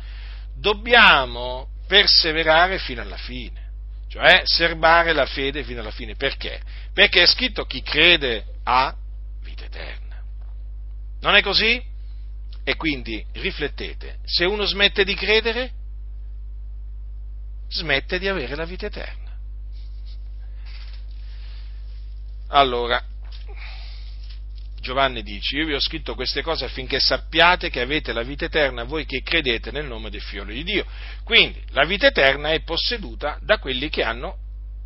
[0.53, 3.71] dobbiamo perseverare fino alla fine,
[4.09, 6.15] cioè serbare la fede fino alla fine.
[6.15, 6.61] Perché?
[6.93, 8.95] Perché è scritto chi crede ha
[9.41, 10.21] vita eterna.
[11.21, 11.83] Non è così?
[12.63, 15.71] E quindi riflettete, se uno smette di credere,
[17.69, 19.26] smette di avere la vita eterna.
[22.49, 23.03] Allora,
[24.79, 28.83] Giovanni dice, io vi ho scritto queste cose affinché sappiate che avete la vita eterna
[28.85, 30.85] voi che credete nel nome del figlio di Dio.
[31.23, 34.37] Quindi la vita eterna è posseduta da quelli che hanno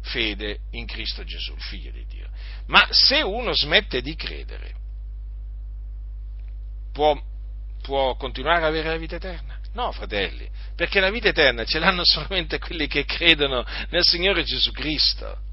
[0.01, 2.27] fede in Cristo Gesù, il figlio di Dio.
[2.67, 4.73] Ma se uno smette di credere,
[6.91, 7.15] può,
[7.83, 9.59] può continuare ad avere la vita eterna?
[9.73, 14.71] No, fratelli, perché la vita eterna ce l'hanno solamente quelli che credono nel Signore Gesù
[14.71, 15.49] Cristo.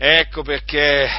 [0.00, 1.10] Ecco perché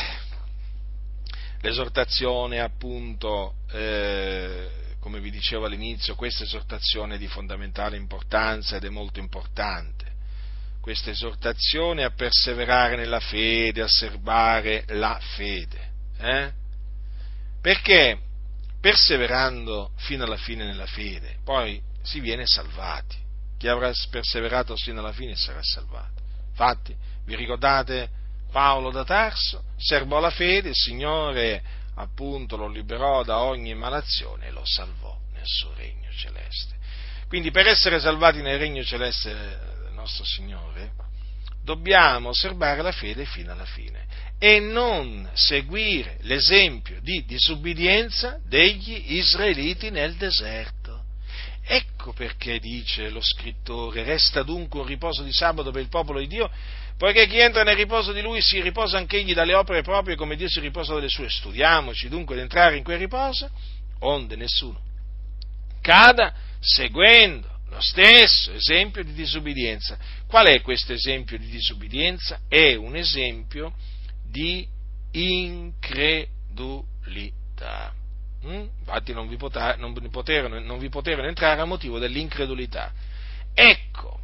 [1.60, 4.70] l'esortazione, appunto, eh,
[5.02, 10.06] come vi dicevo all'inizio, questa esortazione è di fondamentale importanza ed è molto importante.
[10.80, 15.90] Questa esortazione a perseverare nella fede, a serbare la fede.
[16.18, 16.52] Eh?
[17.60, 18.18] Perché
[18.80, 23.18] perseverando fino alla fine nella fede, poi si viene salvati.
[23.58, 26.22] Chi avrà perseverato fino alla fine sarà salvato.
[26.52, 28.19] Infatti, vi ricordate
[28.52, 31.64] Paolo da Tarso, serbò la fede, il Signore
[31.96, 36.76] appunto lo liberò da ogni malazione e lo salvò nel suo regno celeste.
[37.28, 40.94] Quindi per essere salvati nel regno celeste del nostro Signore
[41.64, 44.08] dobbiamo osservare la fede fino alla fine
[44.40, 51.04] e non seguire l'esempio di disubbidienza degli israeliti nel deserto.
[51.62, 56.28] Ecco perché dice lo scrittore, resta dunque un riposo di sabato per il popolo di
[56.28, 56.50] Dio
[57.00, 60.50] poiché chi entra nel riposo di lui si riposa anch'egli dalle opere proprie come Dio
[60.50, 61.30] si riposa dalle sue.
[61.30, 63.50] Studiamoci dunque di entrare in quel riposo,
[64.00, 64.88] onde nessuno
[65.82, 69.98] cada seguendo lo stesso esempio di disubbidienza.
[70.28, 72.42] Qual è questo esempio di disubbidienza?
[72.48, 73.74] È un esempio
[74.24, 74.68] di
[75.12, 76.04] incredulità.
[78.46, 78.68] Mm?
[78.80, 82.92] Infatti non vi, poterono, non vi poterono entrare a motivo dell'incredulità.
[83.54, 84.20] Ecco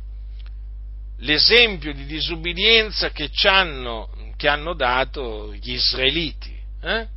[1.18, 6.54] l'esempio di disubbidienza che, hanno, che hanno dato gli israeliti.
[6.82, 7.08] Eh?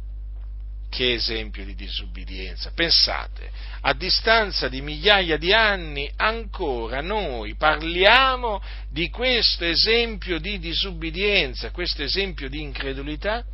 [0.89, 2.71] Che esempio di disubbidienza.
[2.75, 3.51] Pensate,
[3.83, 12.03] a distanza di migliaia di anni ancora noi parliamo di questo esempio di disubbidienza, questo
[12.03, 13.45] esempio di incredulità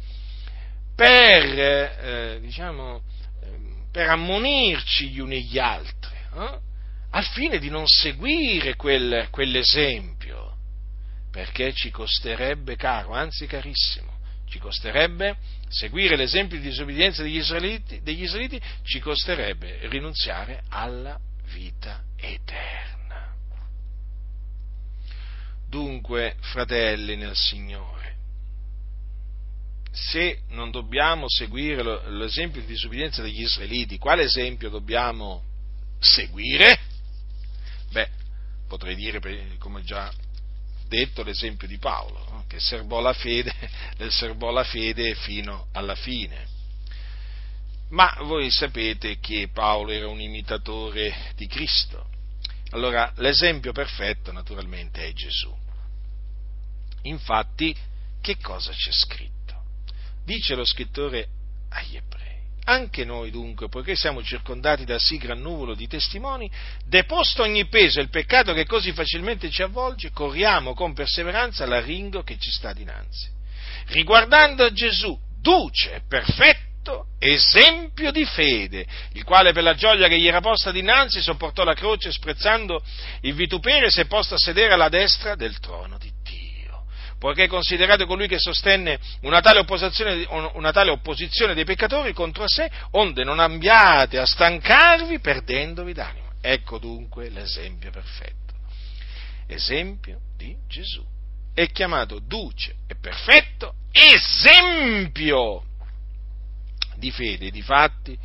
[0.95, 3.03] per, eh, diciamo,
[3.91, 6.59] per ammonirci gli uni gli altri, eh?
[7.15, 10.57] Al fine di non seguire quel, quell'esempio,
[11.31, 15.37] perché ci costerebbe caro, anzi carissimo, ci costerebbe
[15.69, 21.17] seguire l'esempio di disobbedienza degli israeliti, degli israeliti ci costerebbe rinunziare alla
[21.53, 23.33] vita eterna.
[25.69, 28.17] Dunque, fratelli nel Signore,
[29.93, 35.45] se non dobbiamo seguire l'esempio di disobbedienza degli israeliti, quale esempio dobbiamo
[36.01, 36.93] seguire?
[37.95, 38.09] Beh,
[38.67, 39.21] potrei dire,
[39.59, 40.13] come già
[40.89, 43.55] detto, l'esempio di Paolo, che serbò la fede,
[44.11, 46.45] serbò la fede fino alla fine.
[47.91, 52.09] Ma voi sapete che Paolo era un imitatore di Cristo.
[52.71, 55.57] Allora, l'esempio perfetto naturalmente è Gesù.
[57.03, 57.77] Infatti,
[58.21, 59.55] che cosa c'è scritto?
[60.25, 61.29] Dice lo scrittore
[61.69, 62.34] agli ebrei.
[62.67, 66.51] Anche noi dunque, poiché siamo circondati da sì gran nuvolo di testimoni,
[66.87, 72.23] deposto ogni peso e il peccato che così facilmente ci avvolge, corriamo con perseveranza l'arringo
[72.23, 73.29] che ci sta dinanzi.
[73.89, 80.41] Riguardando Gesù, duce, perfetto, esempio di fede, il quale per la gioia che gli era
[80.41, 82.83] posta dinanzi sopportò la croce, sprezzando
[83.21, 86.14] il vituperio e si è posto a sedere alla destra del trono di
[87.19, 92.71] poiché considerate colui che sostenne una tale, opposizione, una tale opposizione dei peccatori contro sé,
[92.93, 96.33] onde non abbiate a stancarvi perdendovi d'animo.
[96.41, 98.53] Ecco dunque l'esempio perfetto.
[99.47, 101.05] Esempio di Gesù.
[101.55, 105.65] È chiamato duce e perfetto esempio
[106.97, 107.51] di fede.
[107.51, 108.19] Difatti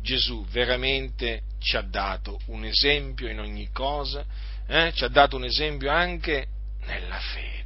[0.00, 4.24] Gesù veramente ci ha dato un esempio in ogni cosa,
[4.68, 4.92] eh?
[4.94, 6.46] ci ha dato un esempio anche
[6.84, 7.65] nella fede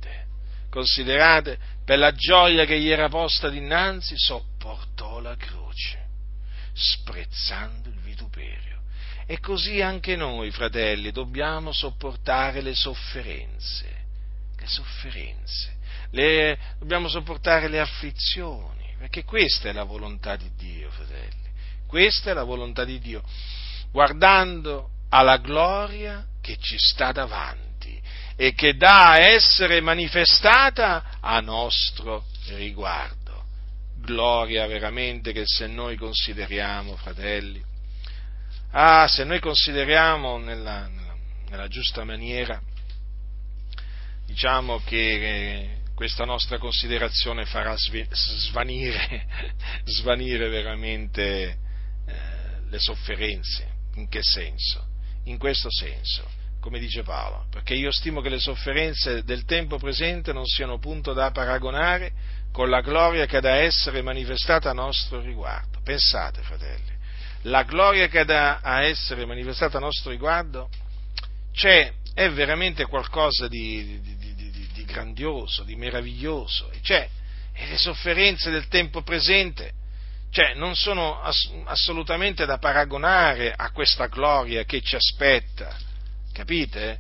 [0.71, 6.07] considerate, per la gioia che gli era posta dinanzi, sopportò la croce,
[6.73, 8.79] sprezzando il vituperio.
[9.27, 13.89] E così anche noi, fratelli, dobbiamo sopportare le sofferenze,
[14.57, 15.77] le sofferenze,
[16.11, 21.49] le, dobbiamo sopportare le afflizioni, perché questa è la volontà di Dio, fratelli,
[21.87, 23.23] questa è la volontà di Dio,
[23.93, 27.70] guardando alla gloria che ci sta davanti
[28.41, 32.25] e che dà a essere manifestata a nostro
[32.55, 33.45] riguardo.
[33.97, 37.63] Gloria veramente che se noi consideriamo, fratelli,
[38.71, 40.89] ah, se noi consideriamo nella,
[41.51, 42.59] nella, giusta maniera,
[44.25, 49.27] diciamo che questa nostra considerazione farà svanire,
[49.85, 51.59] svanire veramente
[52.07, 52.17] eh,
[52.71, 53.69] le sofferenze.
[53.97, 54.83] In che senso?
[55.25, 60.33] In questo senso come dice Paolo, perché io stimo che le sofferenze del tempo presente
[60.33, 62.13] non siano punto da paragonare
[62.53, 65.81] con la gloria che ha da essere manifestata a nostro riguardo.
[65.83, 66.93] Pensate, fratelli,
[67.43, 70.69] la gloria che ha da essere manifestata a nostro riguardo
[71.53, 77.09] c'è, è veramente qualcosa di, di, di, di grandioso, di meraviglioso, cioè,
[77.53, 79.73] e le sofferenze del tempo presente
[80.31, 85.77] cioè, non sono ass- assolutamente da paragonare a questa gloria che ci aspetta
[86.41, 86.99] Capite?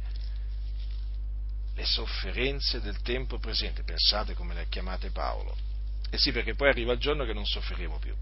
[1.74, 5.56] Le sofferenze del tempo presente, pensate come le ha chiamate Paolo.
[6.10, 8.14] Eh sì, perché poi arriva il giorno che non soffriremo più.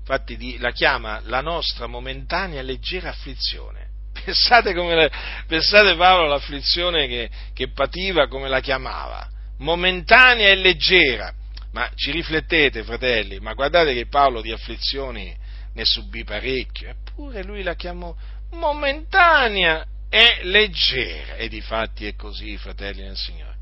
[0.00, 3.88] Infatti la chiama la nostra momentanea leggera afflizione.
[4.12, 5.10] Pensate, come,
[5.46, 9.26] pensate Paolo all'afflizione che, che pativa, come la chiamava.
[9.58, 11.32] Momentanea e leggera.
[11.72, 15.34] Ma ci riflettete, fratelli, ma guardate che Paolo di afflizioni
[15.72, 18.14] ne subì parecchio, eppure lui la chiamò
[18.52, 21.36] momentanea e leggera.
[21.36, 23.58] E di fatti è così, fratelli del Signore.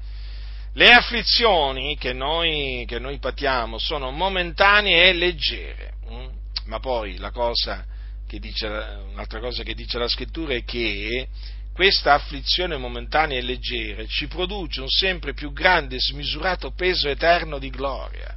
[0.74, 6.26] Le afflizioni che noi, che noi patiamo sono momentanee e leggere, mm?
[6.66, 7.84] ma poi la cosa
[8.26, 11.28] dice, un'altra cosa che dice la scrittura è che
[11.72, 17.58] questa afflizione momentanea e leggera ci produce un sempre più grande e smisurato peso eterno
[17.58, 18.36] di gloria.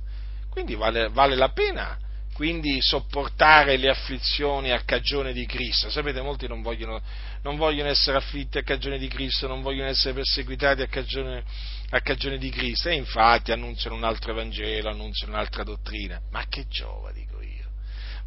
[0.49, 1.97] Quindi vale, vale la pena
[2.33, 5.89] quindi sopportare le afflizioni a cagione di Cristo.
[5.89, 7.01] Sapete, molti non vogliono,
[7.43, 11.43] non vogliono essere afflitti a cagione di Cristo, non vogliono essere perseguitati a cagione,
[11.89, 16.19] a cagione di Cristo e infatti annunciano un altro Evangelo, annunciano un'altra dottrina.
[16.31, 17.69] Ma che giova, dico io.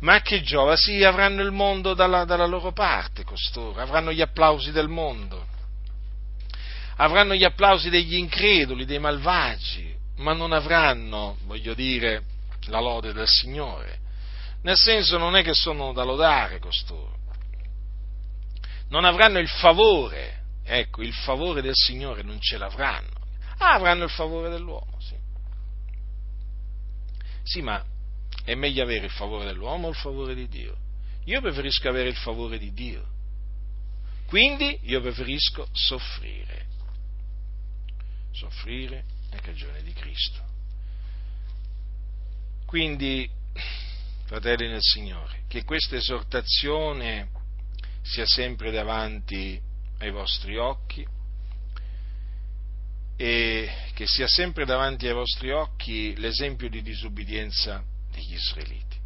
[0.00, 0.76] Ma che giova?
[0.76, 5.52] Sì, avranno il mondo dalla, dalla loro parte costoro, avranno gli applausi del mondo
[6.96, 12.22] avranno gli applausi degli increduli, dei malvagi, ma non avranno, voglio dire,
[12.66, 14.00] la lode del Signore.
[14.62, 17.18] Nel senso non è che sono da lodare costoro.
[18.88, 23.12] Non avranno il favore, ecco, il favore del Signore non ce l'avranno.
[23.58, 25.16] Ah, avranno il favore dell'uomo, sì.
[27.42, 27.84] Sì, ma
[28.44, 30.76] è meglio avere il favore dell'uomo o il favore di Dio?
[31.24, 33.06] Io preferisco avere il favore di Dio.
[34.26, 36.66] Quindi io preferisco soffrire.
[38.32, 40.53] Soffrire è cagione di Cristo.
[42.74, 43.30] Quindi,
[44.24, 47.28] fratelli nel Signore, che questa esortazione
[48.02, 49.60] sia sempre davanti
[49.98, 51.06] ai vostri occhi
[53.16, 57.80] e che sia sempre davanti ai vostri occhi l'esempio di disubbidienza
[58.10, 58.98] degli israeliti,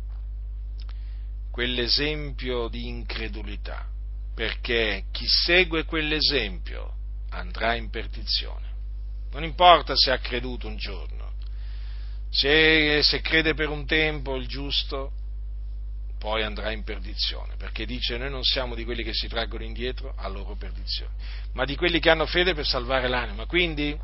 [1.51, 3.87] quell'esempio di incredulità,
[4.35, 6.95] perché chi segue quell'esempio
[7.33, 8.67] andrà in perdizione.
[9.31, 11.18] Non importa se ha creduto un giorno,
[12.31, 15.13] se, se crede per un tempo il giusto,
[16.19, 20.13] poi andrà in perdizione, perché dice noi non siamo di quelli che si traggono indietro
[20.17, 21.13] a loro perdizione,
[21.53, 23.47] ma di quelli che hanno fede per salvare l'anima.
[23.47, 23.97] Quindi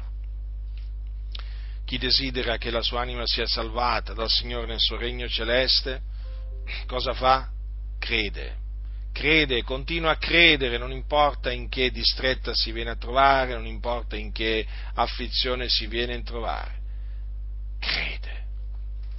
[1.84, 6.00] chi desidera che la sua anima sia salvata dal Signore nel suo regno celeste,
[6.86, 7.50] cosa fa?
[7.98, 8.62] Crede.
[9.12, 14.16] Crede, continua a credere, non importa in che distretta si viene a trovare, non importa
[14.16, 16.82] in che afflizione si viene a trovare.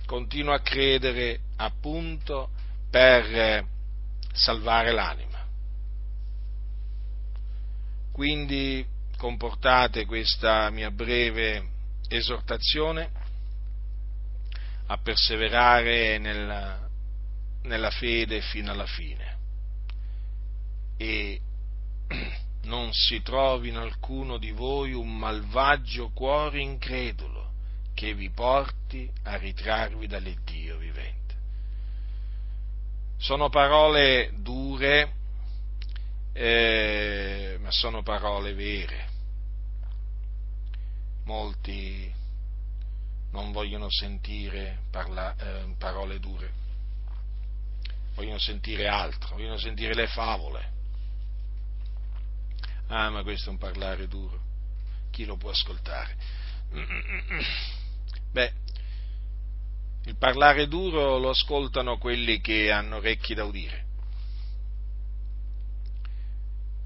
[0.06, 2.49] Continua a credere appunto
[2.90, 3.65] per
[4.34, 5.44] salvare l'anima.
[8.11, 8.86] Quindi
[9.18, 11.69] comportate questa mia breve
[12.07, 13.10] esortazione
[14.88, 16.88] a perseverare nella,
[17.64, 19.38] nella fede fino alla fine
[20.98, 21.41] e
[22.64, 27.44] non si trovi in alcuno di voi un malvagio cuore incredulo
[27.95, 31.34] che vi porti a ritrarvi dall'Iddio vivente.
[33.17, 35.13] Sono parole dure,
[36.34, 39.13] eh, ma sono parole vere
[41.26, 42.13] molti
[43.31, 46.53] non vogliono sentire parla, eh, parole dure,
[48.15, 50.73] vogliono sentire altro, vogliono sentire le favole.
[52.88, 54.39] Ah, ma questo è un parlare duro,
[55.11, 56.15] chi lo può ascoltare?
[58.36, 58.52] Beh,
[60.07, 63.84] il parlare duro lo ascoltano quelli che hanno orecchi da udire.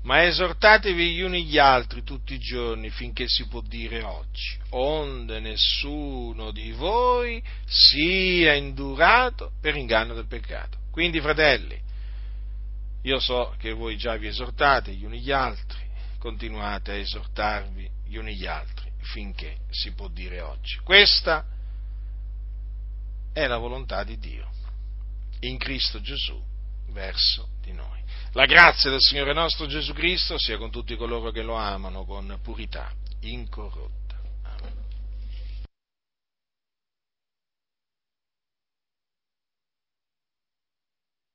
[0.04, 5.40] Ma esortatevi gli uni gli altri tutti i giorni finché si può dire oggi, onde
[5.40, 10.78] nessuno di voi sia indurato per inganno del peccato.
[10.92, 11.82] Quindi, fratelli,
[13.02, 15.80] io so che voi già vi esortate gli uni gli altri,
[16.20, 20.78] continuate a esortarvi gli uni gli altri finché si può dire oggi.
[20.84, 21.46] Questa
[23.34, 24.50] è la volontà di Dio
[25.42, 26.42] in Cristo Gesù
[26.88, 28.02] verso di noi.
[28.34, 32.40] La grazia del Signore nostro Gesù Cristo sia con tutti coloro che lo amano con
[32.42, 33.99] purità incorrotta.